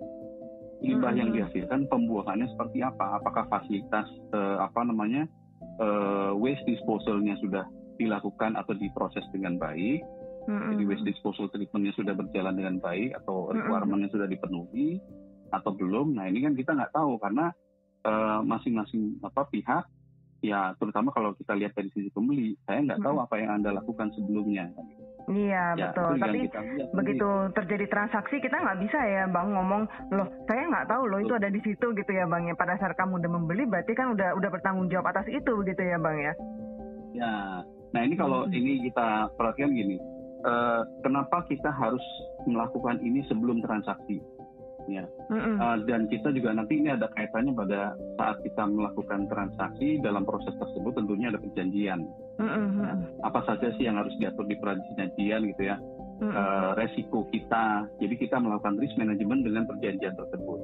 [0.80, 1.20] Limbah hmm.
[1.20, 3.20] yang dihasilkan pembuangannya seperti apa?
[3.20, 5.28] Apakah fasilitas uh, apa namanya
[5.82, 7.66] uh, waste disposalnya sudah
[8.00, 10.00] dilakukan atau diproses dengan baik,
[10.48, 10.72] mm-hmm.
[10.72, 14.16] jadi waste disposal treatmentnya sudah berjalan dengan baik atau requirementnya mm-hmm.
[14.16, 14.90] sudah dipenuhi
[15.52, 16.16] atau belum.
[16.16, 17.52] Nah ini kan kita nggak tahu karena
[18.08, 19.84] uh, masing-masing apa pihak
[20.40, 24.12] ya terutama kalau kita lihat dari sisi pembeli, saya nggak tahu apa yang anda lakukan
[24.16, 24.72] sebelumnya.
[25.30, 26.18] Iya ya, betul.
[26.18, 26.40] Tapi
[26.98, 27.54] begitu ini.
[27.54, 31.54] terjadi transaksi kita nggak bisa ya bang ngomong loh saya nggak tahu loh itu ada
[31.54, 32.56] di situ gitu ya bang ya.
[32.58, 36.02] Pada saat kamu udah membeli berarti kan udah udah bertanggung jawab atas itu begitu ya
[36.02, 36.34] bang ya.
[37.14, 37.34] Ya.
[37.94, 38.58] Nah ini kalau hmm.
[38.58, 40.02] ini kita perhatikan gini,
[40.46, 42.04] uh, kenapa kita harus
[42.50, 44.22] melakukan ini sebelum transaksi?
[44.90, 45.06] Ya.
[45.30, 45.56] Mm-hmm.
[45.62, 50.52] Uh, dan kita juga nanti ini ada kaitannya pada saat kita melakukan transaksi dalam proses
[50.58, 52.10] tersebut tentunya ada perjanjian.
[52.42, 52.82] Mm-hmm.
[52.82, 52.94] Ya,
[53.26, 55.78] apa saja sih yang harus diatur di perjanjian gitu ya?
[56.20, 56.34] Mm-hmm.
[56.36, 57.88] Uh, resiko kita.
[58.02, 60.60] Jadi kita melakukan risk management dengan perjanjian tersebut.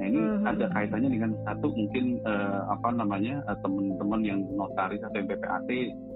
[0.00, 0.48] Nah ini mm-hmm.
[0.48, 5.70] ada kaitannya dengan satu mungkin uh, apa namanya uh, teman-teman yang notaris atau yang PPAT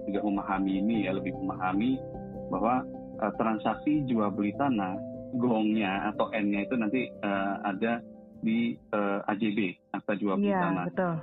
[0.09, 2.01] juga memahami ini ya lebih memahami
[2.49, 2.81] bahwa
[3.21, 4.97] uh, transaksi jual beli tanah
[5.35, 7.99] gongnya atau n-nya itu nanti uh, ada
[8.45, 9.59] di uh, eh, AJB
[9.97, 10.85] akta jual beli ya, tanah.
[10.93, 11.15] betul.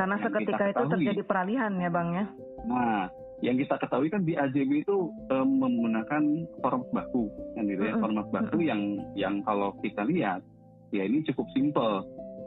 [0.00, 2.24] Karena yang seketika itu terjadi peralihan ya bang ya.
[2.64, 2.98] Nah,
[3.44, 6.22] yang kita ketahui kan di AJB itu um, menggunakan
[6.64, 8.80] format baku, kan gitu ya, format baku yang
[9.12, 10.40] yang kalau kita lihat
[10.88, 12.00] ya ini cukup simpel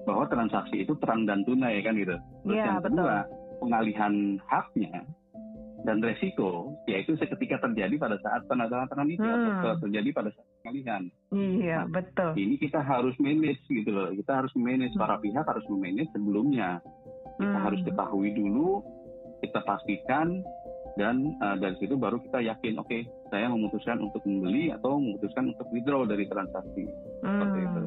[0.10, 2.18] bahwa transaksi itu terang dan tunai kan gitu.
[2.18, 3.60] Terus ya, yang kedua betul.
[3.62, 4.14] pengalihan
[4.50, 5.06] haknya
[5.82, 9.66] dan resiko yaitu seketika terjadi pada saat penandatangan itu hmm.
[9.66, 11.04] atau terjadi pada saat pengalihan.
[11.34, 12.32] Iya, nah, betul.
[12.38, 14.14] Ini kita harus manage gitu loh.
[14.14, 15.02] Kita harus manage hmm.
[15.02, 16.80] para pihak harus memanage sebelumnya.
[17.42, 17.66] Kita hmm.
[17.66, 18.86] harus ketahui dulu,
[19.42, 20.46] kita pastikan
[21.00, 25.56] dan uh, dari situ baru kita yakin oke okay, saya memutuskan untuk membeli atau memutuskan
[25.56, 26.84] untuk withdraw dari transaksi.
[27.24, 27.56] Hmm.
[27.56, 27.82] itu.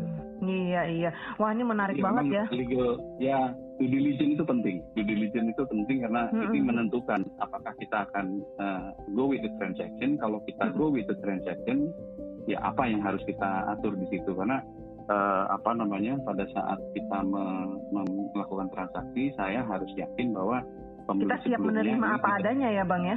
[0.44, 1.10] Iya iya.
[1.36, 2.44] Wah ini menarik ya, banget ya.
[2.52, 2.90] Legal,
[3.20, 3.38] ya
[3.76, 4.76] due diligence itu penting.
[4.96, 6.48] Due diligence itu penting karena hmm.
[6.48, 10.16] ini menentukan apakah kita akan uh, go with the transaction.
[10.16, 10.76] Kalau kita hmm.
[10.80, 11.92] go with the transaction,
[12.48, 14.64] ya apa yang harus kita atur di situ karena
[15.08, 17.44] uh, apa namanya pada saat kita me,
[17.92, 20.64] me, melakukan transaksi, saya harus yakin bahwa
[21.04, 23.16] kita siap menerima apa kita, adanya ya bang ya.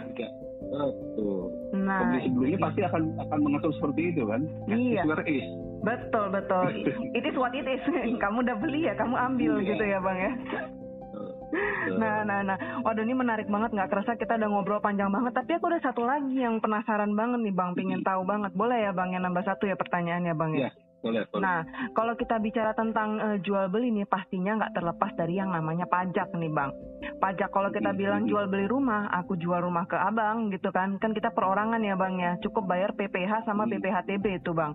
[0.67, 1.43] Betul.
[1.77, 4.41] Nah, pembeli sebelumnya pasti akan akan mengatur seperti itu kan.
[4.67, 5.03] Iya.
[5.23, 5.47] Is.
[5.85, 6.65] Betul betul.
[7.17, 7.83] it is what it is.
[8.23, 9.67] kamu udah beli ya, kamu ambil iya.
[9.71, 10.31] gitu ya bang ya.
[11.95, 12.57] Nah, nah, nah.
[12.83, 13.71] Waduh ini menarik banget.
[13.71, 15.31] Nggak kerasa kita udah ngobrol panjang banget.
[15.31, 17.71] Tapi aku ada satu lagi yang penasaran banget nih Bang.
[17.71, 18.51] Pingin tahu banget.
[18.51, 20.67] Boleh ya Bang yang nambah satu ya pertanyaannya Bang ya?
[20.67, 20.69] Iya,
[21.01, 21.43] boleh, boleh.
[21.43, 21.59] Nah,
[21.93, 26.33] kalau kita bicara tentang uh, jual beli nih, pastinya nggak terlepas dari yang namanya pajak
[26.33, 26.73] nih, Bang.
[27.21, 31.13] Pajak kalau kita bilang jual beli rumah, aku jual rumah ke abang gitu kan, kan
[31.13, 34.73] kita perorangan ya, Bang ya, cukup bayar PPH sama PPHTB itu, Bang.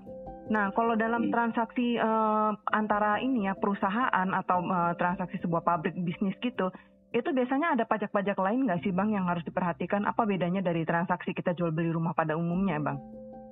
[0.51, 6.35] Nah, kalau dalam transaksi uh, antara ini ya perusahaan atau uh, transaksi sebuah pabrik bisnis
[6.43, 6.69] gitu,
[7.13, 10.09] itu biasanya ada pajak-pajak lain nggak sih, Bang, yang harus diperhatikan?
[10.09, 12.99] Apa bedanya dari transaksi kita jual beli rumah pada umumnya, Bang?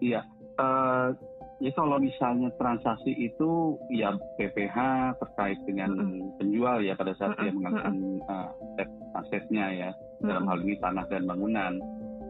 [0.01, 0.25] Iya.
[0.61, 1.13] Uh,
[1.61, 4.77] Ya kalau misalnya transaksi itu ya PPH
[5.21, 6.41] terkait dengan mm-hmm.
[6.41, 7.45] penjual ya pada saat mm-hmm.
[7.45, 8.89] dia mengalihkan uh, aset
[9.21, 10.25] asetnya ya mm-hmm.
[10.25, 11.73] dalam hal ini tanah dan bangunan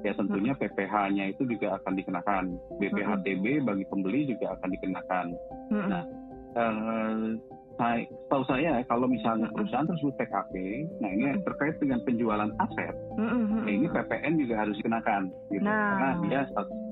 [0.03, 0.75] ya tentunya mm-hmm.
[0.75, 2.45] PPH-nya itu juga akan dikenakan
[2.83, 3.69] BPHTB mm-hmm.
[3.71, 5.27] bagi pembeli juga akan dikenakan.
[5.71, 5.87] Mm-hmm.
[5.87, 6.03] Nah
[6.59, 7.15] uh,
[7.79, 10.55] saya, tahu saya kalau misalnya perusahaan tersebut PKP,
[11.01, 13.63] nah ini terkait dengan penjualan aset, mm-hmm.
[13.65, 15.65] ini PPN juga harus dikenakan, gitu.
[15.65, 15.97] nah.
[15.97, 16.90] karena dia status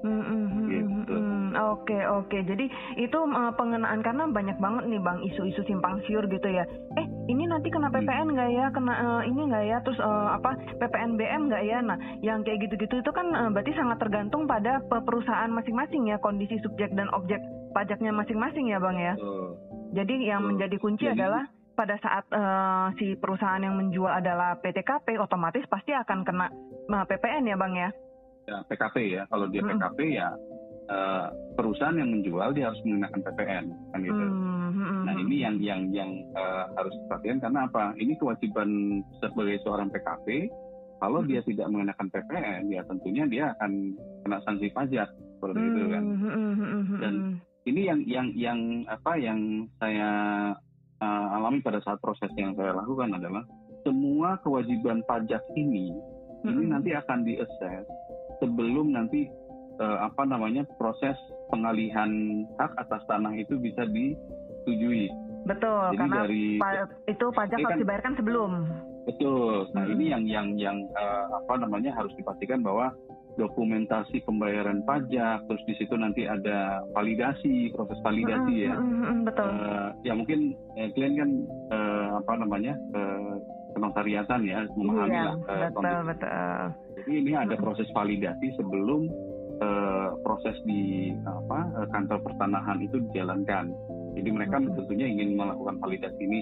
[0.00, 0.66] Mm-hmm.
[0.70, 1.14] Gitu.
[1.50, 2.40] Oke oke, okay.
[2.46, 2.64] jadi
[2.96, 6.64] itu uh, pengenaan karena banyak banget nih bang isu-isu simpang siur gitu ya.
[6.94, 10.56] Eh ini nanti kena PPN nggak ya, kena uh, ini nggak ya, terus uh, apa
[10.78, 11.78] PPNBM nggak ya?
[11.82, 16.56] Nah yang kayak gitu-gitu itu kan uh, berarti sangat tergantung pada perusahaan masing-masing ya kondisi
[16.62, 17.42] subjek dan objek
[17.74, 19.14] pajaknya masing-masing ya bang ya.
[19.18, 19.52] Uh,
[19.90, 24.54] Jadi yang uh, menjadi kunci jadi, adalah pada saat uh, si perusahaan yang menjual adalah
[24.62, 26.46] PTKP otomatis pasti akan kena
[26.94, 27.90] uh, PPN ya bang ya
[28.46, 29.22] ya, PKP ya.
[29.28, 29.70] Kalau dia hmm.
[29.74, 30.28] PKP ya
[30.90, 34.24] uh, perusahaan yang menjual dia harus menggunakan PPN kan gitu.
[34.24, 35.02] Hmm.
[35.06, 37.84] Nah ini yang yang yang uh, harus diperhatikan karena apa?
[37.96, 40.50] Ini kewajiban sebagai seorang PKP.
[41.00, 41.28] Kalau hmm.
[41.32, 45.08] dia tidak menggunakan PPN, ya tentunya dia akan kena sanksi pajak
[45.40, 45.68] seperti hmm.
[45.72, 46.04] itu kan.
[47.00, 47.14] Dan
[47.64, 50.10] ini yang yang yang apa yang saya
[51.00, 53.44] uh, alami pada saat proses yang saya lakukan adalah
[53.84, 55.92] semua kewajiban pajak ini
[56.44, 56.52] hmm.
[56.52, 57.84] ini nanti akan diakses
[58.40, 59.28] sebelum nanti
[59.80, 61.16] uh, apa namanya proses
[61.48, 62.10] pengalihan
[62.60, 65.08] hak atas tanah itu bisa disetujui.
[65.48, 66.70] Betul, Jadi karena dari, pa
[67.08, 68.50] itu pajak harus kan, dibayarkan sebelum.
[69.08, 69.72] Betul.
[69.72, 69.94] Nah hmm.
[69.96, 72.92] ini yang yang yang uh, apa namanya harus dipastikan bahwa
[73.40, 78.74] dokumentasi pembayaran pajak, terus di situ nanti ada validasi, proses validasi hmm, ya.
[78.76, 79.48] Hmm, betul.
[79.48, 81.30] Uh, ya mungkin eh, klien kan
[81.72, 83.40] uh, apa namanya uh,
[83.72, 85.36] kementariatan ya memahami iya, lah.
[85.46, 86.60] Uh, betul betul.
[87.00, 89.08] Jadi ini ada proses validasi sebelum
[89.62, 93.72] uh, proses di apa uh, kantor pertanahan itu dijalankan.
[94.18, 94.74] Jadi mereka hmm.
[94.76, 96.40] tentunya ingin melakukan validasi ini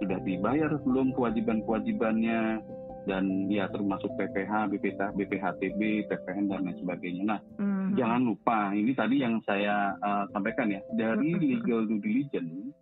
[0.00, 2.64] sudah dibayar belum kewajiban-kewajibannya
[3.08, 7.24] dan ya termasuk PPH, BPH, BPHTB, PPN dan lain sebagainya.
[7.36, 7.96] Nah, hmm.
[7.96, 12.76] jangan lupa ini tadi yang saya uh, sampaikan ya dari legal due diligence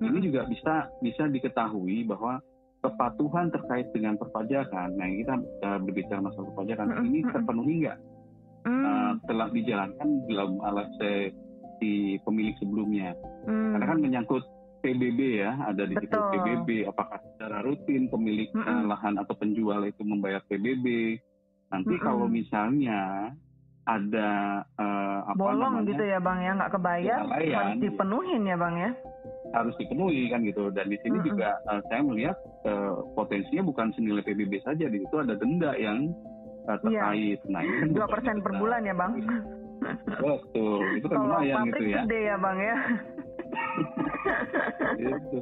[0.00, 0.08] hmm.
[0.14, 2.38] ini juga bisa bisa diketahui bahwa
[2.84, 7.08] kepatuhan terkait dengan perpajakan, nah kita uh, berbicara masalah perpajakan mm -hmm.
[7.08, 7.98] ini terpenuhi nggak?
[8.64, 8.84] Mm.
[8.84, 10.88] Uh, telah dijalankan dalam alat
[11.80, 13.16] si pemilik sebelumnya.
[13.48, 13.70] Mm.
[13.72, 14.44] Karena kan menyangkut
[14.84, 16.84] PBB ya, ada di situ PBB.
[16.92, 18.84] Apakah secara rutin pemilik mm -hmm.
[18.92, 21.16] lahan atau penjual itu membayar PBB?
[21.72, 22.04] Nanti mm -hmm.
[22.04, 23.32] kalau misalnya
[23.84, 24.28] ada
[24.80, 28.90] uh, apa bolong namanya, gitu ya bang ya nggak kebayar harus dipenuhin ya bang ya
[29.54, 30.68] harus dipenuhi kan gitu.
[30.74, 31.30] Dan di sini mm -hmm.
[31.30, 32.36] juga uh, saya melihat
[32.66, 34.90] uh, potensinya bukan senilai PBB saja.
[34.90, 36.10] Di situ ada denda yang
[36.66, 37.38] uh, terkait.
[37.38, 37.50] Iya.
[37.50, 39.12] nah ini kan dua persen per bulan ya bang?
[40.18, 40.82] Betul.
[40.98, 42.02] Itu kan lumayan gitu ya.
[42.02, 42.76] gede ya bang ya.
[44.98, 45.38] Itu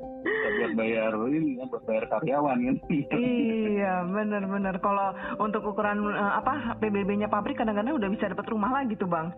[0.53, 2.77] buat bayar ini kan buat bayar karyawan kan.
[3.12, 9.09] Iya benar-benar kalau untuk ukuran apa PBB-nya pabrik kadang-kadang udah bisa dapat rumah lagi tuh
[9.09, 9.32] bang.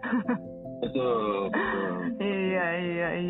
[0.85, 2.04] Betul, betul.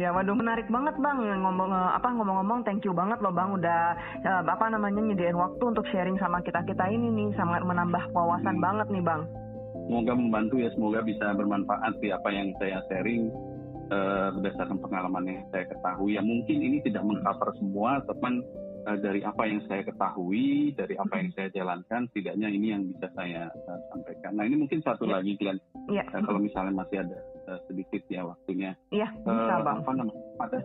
[0.05, 0.13] Iya.
[0.13, 4.69] Waduh menarik banget bang ngomong apa ngomong-ngomong thank you banget loh bang udah uh, apa
[4.69, 8.65] namanya nyediain waktu untuk sharing sama kita kita ini nih sangat menambah wawasan hmm.
[8.65, 9.23] banget nih bang.
[9.85, 13.29] Semoga membantu ya, semoga bisa bermanfaat sih apa yang saya sharing
[13.93, 16.17] uh, berdasarkan pengalaman yang saya ketahui.
[16.17, 18.41] Ya mungkin ini tidak mengcover semua, teman
[18.89, 23.13] uh, dari apa yang saya ketahui, dari apa yang saya jalankan, setidaknya ini yang bisa
[23.13, 24.33] saya uh, sampaikan.
[24.41, 25.21] Nah ini mungkin satu ya.
[25.21, 25.61] lagi, Glenn.
[25.93, 26.05] Ya.
[26.17, 28.77] Uh, kalau misalnya masih ada uh, sedikit ya waktunya.
[28.91, 29.79] Iya, bisa uh, Bang.
[29.85, 30.23] Apa namanya?
[30.37, 30.59] Pada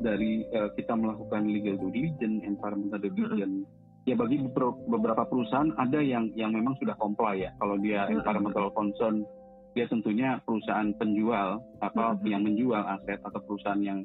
[0.00, 4.40] dari uh, kita melakukan legal due diligence, environmental due diligence, mm -hmm ya bagi
[4.88, 7.52] beberapa perusahaan ada yang yang memang sudah comply ya.
[7.60, 9.28] Kalau dia environmental concern,
[9.76, 12.24] dia tentunya perusahaan penjual apa mm-hmm.
[12.24, 14.00] yang menjual aset atau perusahaan yang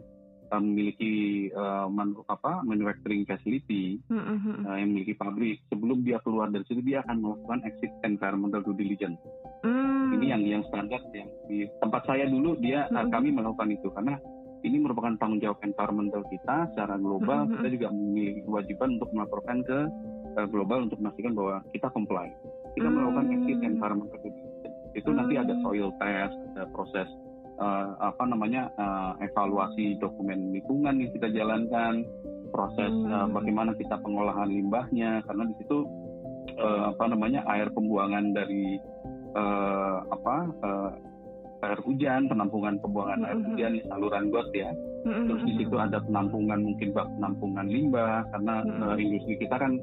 [0.52, 4.68] uh, memiliki uh, man, apa manufacturing facility mm-hmm.
[4.68, 8.76] uh, yang memiliki pabrik sebelum dia keluar dari situ dia akan melakukan exit environmental due
[8.76, 9.20] diligence.
[9.64, 10.20] Mm.
[10.20, 13.00] Ini yang yang standar yang di tempat saya dulu dia mm-hmm.
[13.00, 14.20] uh, kami melakukan itu karena
[14.64, 17.48] ini merupakan tanggung jawab environmental kita secara global.
[17.48, 17.56] Mm-hmm.
[17.64, 19.80] Kita juga memiliki kewajiban untuk melaporkan ke
[20.36, 22.28] uh, global untuk memastikan bahwa kita comply.
[22.76, 22.96] Kita mm-hmm.
[22.96, 24.30] melakukan exit environmental itu
[25.00, 25.16] mm-hmm.
[25.16, 27.08] nanti ada soil test, ada proses
[27.60, 32.04] uh, apa namanya uh, evaluasi dokumen lingkungan yang kita jalankan,
[32.52, 33.16] proses mm-hmm.
[33.16, 35.88] uh, bagaimana kita pengolahan limbahnya karena di situ
[36.62, 38.78] uh, apa namanya air pembuangan dari
[39.36, 40.92] uh, apa uh,
[41.64, 44.72] air hujan, penampungan pembuangan air hujan, saluran got ya.
[45.04, 49.80] Terus di situ ada penampungan mungkin bak penampungan limbah karena uh, industri kita kan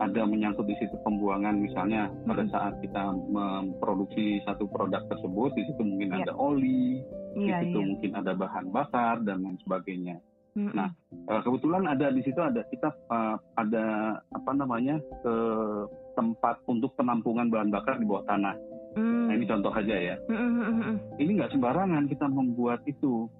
[0.00, 5.82] ada menyangkut di situ pembuangan misalnya pada saat kita memproduksi satu produk tersebut di situ
[5.84, 6.20] mungkin yeah.
[6.24, 7.04] ada oli,
[7.36, 7.88] yeah, di situ yeah.
[7.92, 10.16] mungkin ada bahan bakar dan lain sebagainya.
[10.56, 10.90] Nah
[11.30, 15.34] uh, kebetulan ada di situ ada kita uh, ada apa namanya ke
[16.16, 18.56] tempat untuk penampungan bahan bakar di bawah tanah.
[18.98, 19.26] Mm.
[19.30, 20.16] Nah ini contoh aja ya.
[20.26, 20.94] Mm-hmm.
[21.22, 23.30] Ini nggak sembarangan kita membuat itu,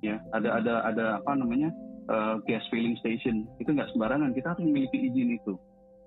[0.00, 0.16] ya.
[0.32, 1.68] Ada ada ada apa namanya
[2.08, 4.32] uh, gas filling station itu nggak sembarangan.
[4.32, 5.54] Kita harus memiliki izin itu.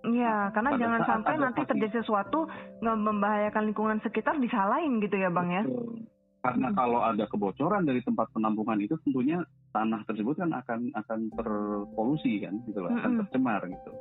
[0.08, 2.48] Iya, karena Pada jangan sampai nanti terjadi sesuatu
[2.80, 5.64] nggak membahayakan lingkungan sekitar disalahin gitu ya, bang ya.
[6.46, 6.78] Karena hmm.
[6.78, 9.42] kalau ada kebocoran dari tempat penampungan itu tentunya
[9.74, 13.00] tanah tersebut kan akan akan terpolusi kan, gitu loh, hmm.
[13.04, 13.92] akan tercemar gitu.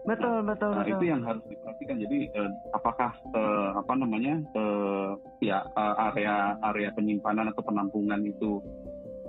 [0.00, 0.96] Betul, nah, betul, nah, betul.
[0.96, 1.96] Itu yang harus diperhatikan.
[2.00, 5.10] Jadi eh, apakah eh, apa namanya eh,
[5.44, 8.64] ya eh, area area penyimpanan atau penampungan itu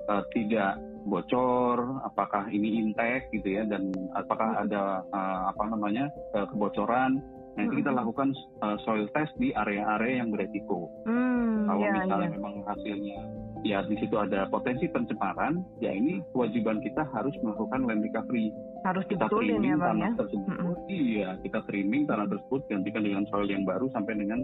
[0.08, 6.46] eh, tidak bocor, apakah ini intek gitu ya, dan apakah ada uh, apa namanya uh,
[6.46, 7.22] kebocoran.
[7.58, 8.32] Nah itu kita lakukan
[8.64, 10.88] uh, soil test di area-area yang beresiko.
[11.04, 12.34] Hmm, Kalau ya, misalnya ya.
[12.38, 13.20] memang hasilnya
[13.62, 18.50] ya di situ ada potensi pencemaran, ya ini kewajiban kita harus melakukan land recovery.
[18.82, 20.20] Harus kita trimming ya, bang, tanah ya?
[20.20, 20.56] tersebut.
[20.58, 20.76] Hmm.
[20.90, 24.40] Iya, kita trimming tanah tersebut gantikan dengan soil yang baru sampai dengan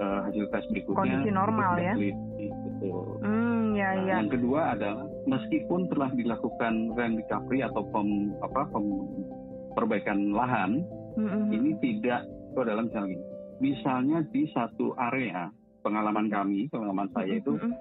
[0.00, 0.96] uh, hasil tes berikutnya.
[0.96, 1.94] Kondisi normal ya.
[1.96, 3.06] Betul.
[3.20, 4.14] Hmm, ya, nah, ya.
[4.24, 8.84] Yang kedua adalah meskipun telah dilakukan land recovery atau pem, apa, pem,
[9.76, 10.80] perbaikan lahan,
[11.20, 11.52] mm-hmm.
[11.52, 13.18] ini tidak itu adalah misalnya
[13.60, 15.52] misalnya di satu area
[15.84, 17.72] pengalaman kami, pengalaman saya itu mm-hmm.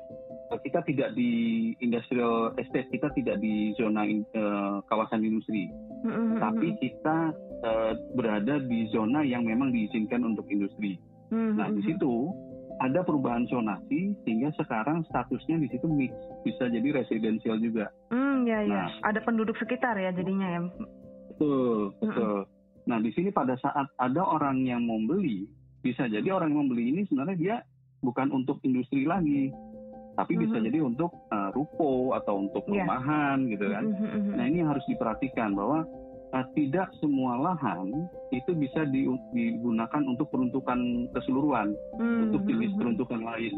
[0.62, 5.74] Kita tidak di industrial estate, kita tidak di zona in, uh, kawasan industri,
[6.06, 6.38] mm-hmm.
[6.38, 7.34] tapi kita
[7.66, 11.02] uh, berada di zona yang memang diizinkan untuk industri.
[11.34, 11.58] Mm-hmm.
[11.58, 12.30] Nah di situ
[12.84, 16.12] ada perubahan zonasi sehingga sekarang statusnya di situ mix
[16.44, 17.88] bisa jadi residensial juga.
[18.12, 18.84] Hmm, ya ya.
[18.86, 20.62] Nah, ada penduduk sekitar ya jadinya ya.
[21.32, 22.44] Betul, betul.
[22.44, 22.52] Hmm.
[22.86, 25.48] Nah, di sini pada saat ada orang yang mau beli,
[25.82, 27.56] bisa jadi orang yang membeli ini sebenarnya dia
[28.04, 29.50] bukan untuk industri lagi,
[30.16, 30.66] tapi bisa hmm.
[30.72, 32.88] jadi untuk uh, ruko atau untuk iya.
[32.88, 33.52] perumahan yeah.
[33.52, 33.84] gitu kan.
[33.92, 34.34] Hmm.
[34.40, 35.84] Nah, ini harus diperhatikan bahwa
[36.32, 37.92] uh, tidak semua lahan
[38.32, 42.32] itu bisa di, digunakan untuk peruntukan keseluruhan, hmm.
[42.32, 43.54] untuk jenis peruntukan lain.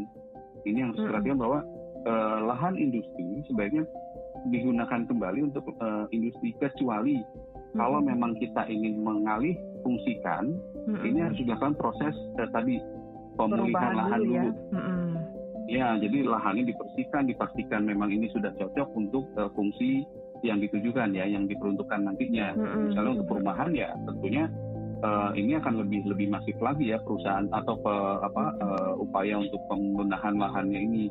[0.66, 1.08] Ini yang harus hmm.
[1.08, 1.60] diperhatikan bahwa
[2.10, 3.86] uh, lahan industri sebaiknya
[4.50, 7.78] digunakan kembali untuk uh, industri kecuali hmm.
[7.78, 9.54] kalau memang kita ingin mengalih
[9.86, 10.58] fungsikan,
[10.90, 11.06] hmm.
[11.06, 12.82] ini harus dilakukan proses uh, tadi
[13.38, 14.34] pemulihan lahan dulu.
[14.34, 14.46] Ya.
[14.74, 15.17] Hmm.
[15.68, 20.08] Ya, jadi lahannya dibersihkan, dipastikan memang ini sudah cocok untuk uh, fungsi
[20.42, 22.56] yang ditujukan ya, yang diperuntukkan nantinya.
[22.56, 22.84] Mm-hmm.
[22.92, 24.44] Misalnya untuk perumahan ya tentunya
[25.04, 27.94] uh, ini akan lebih lebih masif lagi ya perusahaan atau pe,
[28.24, 31.06] apa uh, upaya untuk pembenahan lahannya ini.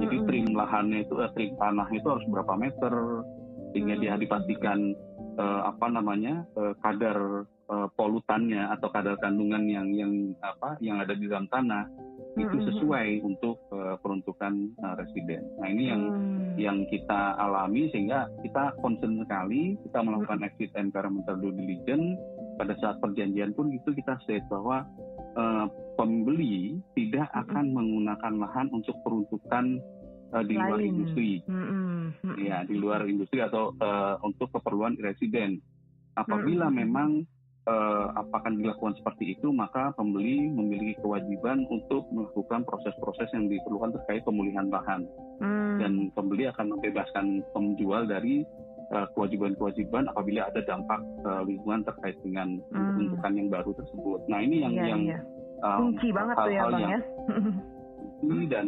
[0.00, 0.28] Jadi mm-hmm.
[0.28, 2.94] trim lahannya itu, uh, trim tanah itu harus berapa meter
[3.70, 4.04] sehingga mm-hmm.
[4.04, 4.78] dia dipastikan
[5.38, 11.14] uh, apa namanya uh, kadar uh, polutannya atau kadar kandungan yang yang apa yang ada
[11.14, 11.86] di dalam tanah
[12.38, 15.42] itu sesuai untuk uh, peruntukan uh, residen.
[15.58, 16.54] Nah ini yang hmm.
[16.54, 22.14] yang kita alami sehingga kita concern sekali kita melakukan exit environmental due diligence
[22.54, 24.86] pada saat perjanjian pun itu kita state bahwa
[25.34, 25.66] uh,
[25.98, 29.82] pembeli tidak akan menggunakan lahan untuk peruntukan
[30.30, 31.42] uh, di luar industri.
[31.44, 32.36] Mm-hmm.
[32.40, 35.58] Ya, di luar industri atau uh, untuk keperluan residen.
[36.14, 36.80] Apabila mm-hmm.
[36.84, 37.10] memang
[37.68, 44.22] uh, apakah dilakukan seperti itu, maka pembeli memiliki kewajiban untuk melakukan proses-proses yang diperlukan terkait
[44.24, 45.04] pemulihan lahan.
[45.42, 45.76] Mm.
[45.80, 48.46] Dan pembeli akan membebaskan penjual dari
[48.94, 52.92] uh, kewajiban-kewajiban apabila ada dampak uh, lingkungan terkait dengan mm.
[52.96, 54.20] bentukan yang baru tersebut.
[54.30, 55.22] Nah, ini yang yeah, yang yeah.
[55.60, 57.00] Um, kunci banget tuh ya, Bang ya.
[58.48, 58.66] dan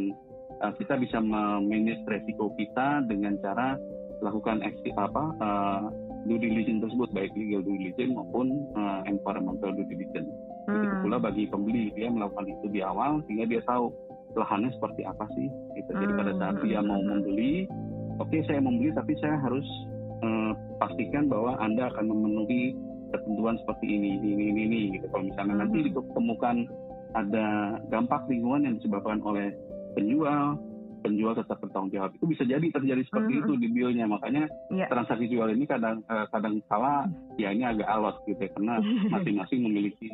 [0.61, 3.81] uh, kita bisa memanage resiko kita dengan cara
[4.23, 4.63] lakukan
[5.01, 5.83] apa uh,
[6.23, 8.47] due diligence tersebut baik legal due diligence maupun
[8.79, 10.31] uh, environmental due diligence.
[10.71, 10.79] Hmm.
[10.79, 13.91] Begitu pula bagi pembeli dia melakukan itu di awal sehingga dia tahu
[14.39, 15.49] lahannya seperti apa sih.
[15.77, 15.91] Gitu.
[15.91, 17.09] Jadi pada saat dia mau hmm.
[17.11, 17.53] membeli,
[18.23, 19.67] oke okay, saya membeli tapi saya harus
[20.23, 22.79] uh, pastikan bahwa anda akan memenuhi
[23.13, 24.81] ketentuan seperti ini, ini, ini, ini.
[24.97, 25.07] Gitu.
[25.11, 25.63] Kalau misalnya hmm.
[25.67, 26.57] nanti ditemukan
[27.13, 27.47] ada
[27.93, 29.53] dampak lingkungan yang disebabkan oleh
[29.93, 30.57] penjual
[31.03, 33.51] penjual tetap bertanggung jawab itu bisa jadi terjadi seperti mm-hmm.
[33.51, 34.87] itu di billnya makanya yeah.
[34.87, 38.75] transaksi jual ini kadang uh, kadang salah ya ini agak alot gitu ya karena
[39.15, 40.07] masing-masing memiliki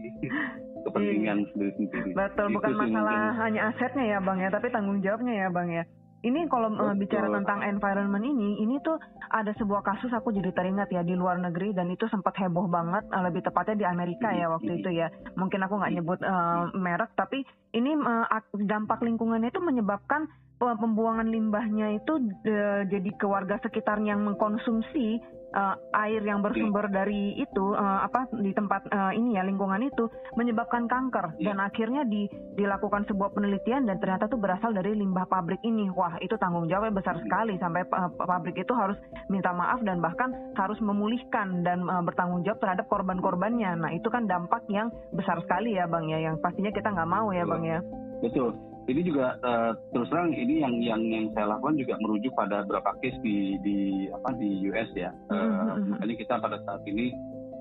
[0.89, 1.49] kepentingan iya.
[1.53, 2.11] sendiri-sendiri.
[2.16, 3.41] Betul, itu bukan masalah mungkin.
[3.45, 5.84] hanya asetnya ya bang ya, tapi tanggung jawabnya ya bang ya.
[6.18, 8.99] Ini kalau uh, bicara tentang environment ini, ini tuh
[9.30, 13.07] ada sebuah kasus aku jadi teringat ya di luar negeri dan itu sempat heboh banget,
[13.14, 15.14] uh, lebih tepatnya di Amerika ya waktu itu ya.
[15.39, 18.26] Mungkin aku nggak nyebut uh, merek, tapi ini uh,
[18.66, 20.26] dampak lingkungannya itu menyebabkan
[20.59, 25.23] pembuangan limbahnya itu uh, jadi ke warga sekitar yang mengkonsumsi
[25.55, 30.11] uh, air yang bersumber dari itu uh, apa di tempat uh, ini ya lingkungan itu
[30.37, 31.39] menyebabkan kanker.
[31.39, 31.53] Yeah.
[31.53, 32.29] dan akhirnya di,
[32.59, 35.89] dilakukan sebuah penelitian dan ternyata itu berasal dari limbah pabrik ini.
[35.95, 38.99] Wah itu tanggung jawabnya besar sekali sampai uh, pabrik itu harus
[39.33, 43.79] minta maaf dan bahkan harus memulihkan dan uh, bertanggung jawab terhadap korban-korbannya.
[43.79, 47.31] Nah itu kan dampak yang besar sekali ya bang ya yang pastinya kita nggak mau
[47.33, 47.79] ya bang ya.
[48.19, 52.64] Betul ini juga uh, terus terang ini yang yang yang saya lakukan juga merujuk pada
[52.64, 55.12] beberapa case di di apa di US ya.
[55.28, 55.93] Uh, mm-hmm.
[55.93, 57.12] Makanya kita pada saat ini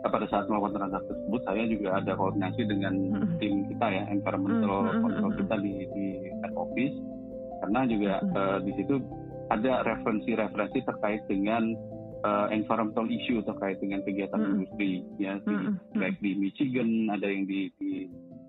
[0.07, 3.37] eh, pada saat melakukan transaksi tersebut saya juga ada koordinasi dengan mm-hmm.
[3.43, 5.03] tim kita ya environmental mm-hmm.
[5.03, 6.95] control kita di di head office
[7.59, 8.39] karena juga mm-hmm.
[8.39, 8.95] uh, di situ
[9.47, 11.75] ada referensi-referensi terkait dengan
[12.23, 14.55] uh, environmental issue terkait dengan kegiatan mm-hmm.
[14.63, 15.99] industri ya di, mm-hmm.
[15.99, 18.07] baik di Michigan ada yang di, di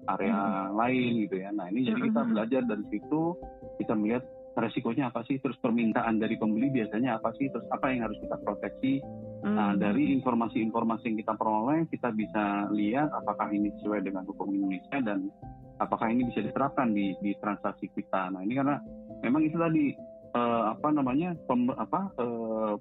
[0.09, 0.77] area hmm.
[0.77, 1.51] lain gitu ya.
[1.53, 3.37] Nah ini jadi kita belajar dari situ,
[3.77, 4.25] kita melihat
[4.59, 8.37] resikonya apa sih, terus permintaan dari pembeli biasanya apa sih, terus apa yang harus kita
[8.43, 9.05] proteksi.
[9.45, 9.55] Hmm.
[9.55, 14.99] Nah dari informasi-informasi yang kita peroleh, kita bisa lihat apakah ini sesuai dengan hukum Indonesia
[15.05, 15.31] dan
[15.79, 18.35] apakah ini bisa diterapkan di, di transaksi kita.
[18.35, 18.83] Nah ini karena
[19.23, 19.95] memang itu tadi
[20.35, 22.75] uh, apa namanya pem, apa uh,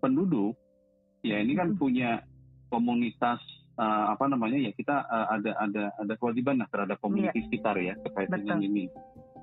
[0.00, 0.56] penduduk
[1.20, 1.78] ya ini kan hmm.
[1.78, 2.24] punya
[2.72, 3.40] komunitas
[3.80, 7.44] uh, apa namanya ya kita uh, ada ada ada kewajiban lah terhadap komunitas yeah.
[7.48, 8.40] sekitar ya terkait Betul.
[8.44, 8.84] dengan ini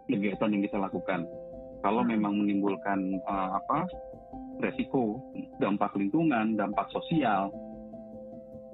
[0.07, 1.25] kegiatan yang kita lakukan.
[1.81, 2.09] Kalau hmm.
[2.13, 3.89] memang menimbulkan uh, apa
[4.63, 5.21] resiko,
[5.61, 7.53] dampak lingkungan, dampak sosial,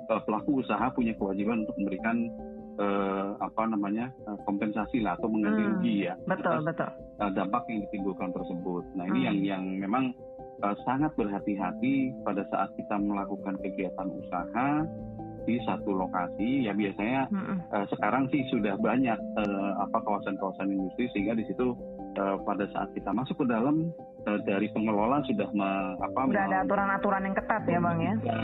[0.08, 2.32] uh, pelaku usaha punya kewajiban untuk memberikan
[2.80, 5.72] uh, apa namanya uh, kompensasi lah atau mengganti hmm.
[5.78, 6.14] rugi ya.
[6.28, 6.90] Betul atas, betul.
[7.20, 8.84] Uh, dampak yang ditimbulkan tersebut.
[8.96, 9.28] Nah ini hmm.
[9.28, 10.06] yang yang memang
[10.64, 14.70] uh, sangat berhati-hati pada saat kita melakukan kegiatan usaha
[15.44, 17.58] di satu lokasi ya biasanya mm-hmm.
[17.72, 21.76] uh, sekarang sih sudah banyak uh, apa kawasan-kawasan industri sehingga di situ
[22.20, 23.92] uh, pada saat kita masuk ke dalam
[24.28, 25.70] uh, dari pengelola sudah me,
[26.00, 28.38] apa sudah ada aturan-aturan yang ketat ya bang ya, sudah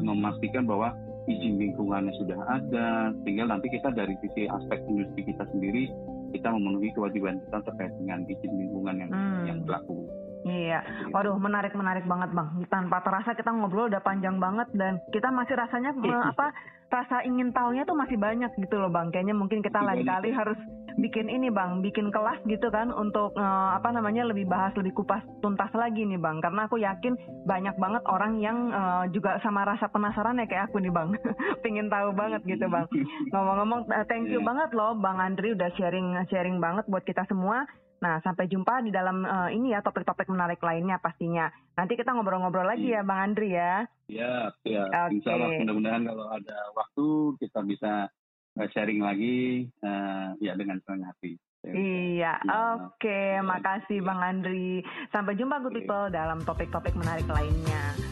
[0.00, 0.08] mm-hmm.
[0.08, 0.88] memastikan bahwa
[1.30, 5.86] izin lingkungannya sudah ada tinggal nanti kita dari sisi aspek industri kita sendiri
[6.32, 9.42] kita memenuhi kewajiban kita terkait dengan izin lingkungan yang mm.
[9.46, 10.08] yang berlaku.
[10.42, 10.82] Iya,
[11.14, 12.48] waduh menarik menarik banget bang.
[12.66, 15.94] Tanpa terasa kita ngobrol udah panjang banget dan kita masih rasanya
[16.34, 16.50] apa
[16.92, 19.08] rasa ingin tahunya tuh masih banyak gitu loh bang.
[19.14, 20.58] Kayaknya mungkin kita lain kali harus
[21.00, 25.24] bikin ini bang, bikin kelas gitu kan untuk uh, apa namanya lebih bahas lebih kupas
[25.40, 26.42] tuntas lagi nih bang.
[26.44, 27.16] Karena aku yakin
[27.48, 31.08] banyak banget orang yang uh, juga sama rasa penasaran ya kayak aku nih bang,
[31.64, 32.84] pingin tahu banget gitu bang.
[33.32, 34.46] Ngomong-ngomong, uh, thank you yeah.
[34.46, 37.64] banget loh bang Andri udah sharing sharing banget buat kita semua.
[38.02, 41.46] Nah, sampai jumpa di dalam uh, ini ya topik-topik menarik lainnya pastinya.
[41.78, 43.86] Nanti kita ngobrol-ngobrol lagi ya Bang Andri ya.
[44.10, 44.84] Iya, ya.
[44.90, 45.22] Okay.
[45.22, 47.06] Insya Allah mudah-mudahan kalau ada waktu
[47.38, 48.10] kita bisa
[48.58, 51.38] eh, sharing lagi uh, ya dengan senang hati.
[51.62, 52.58] Iya, ya.
[52.90, 52.98] oke.
[52.98, 53.38] Okay.
[53.38, 54.82] Makasih Bang Andri.
[55.14, 58.11] Sampai jumpa good people dalam topik-topik menarik lainnya.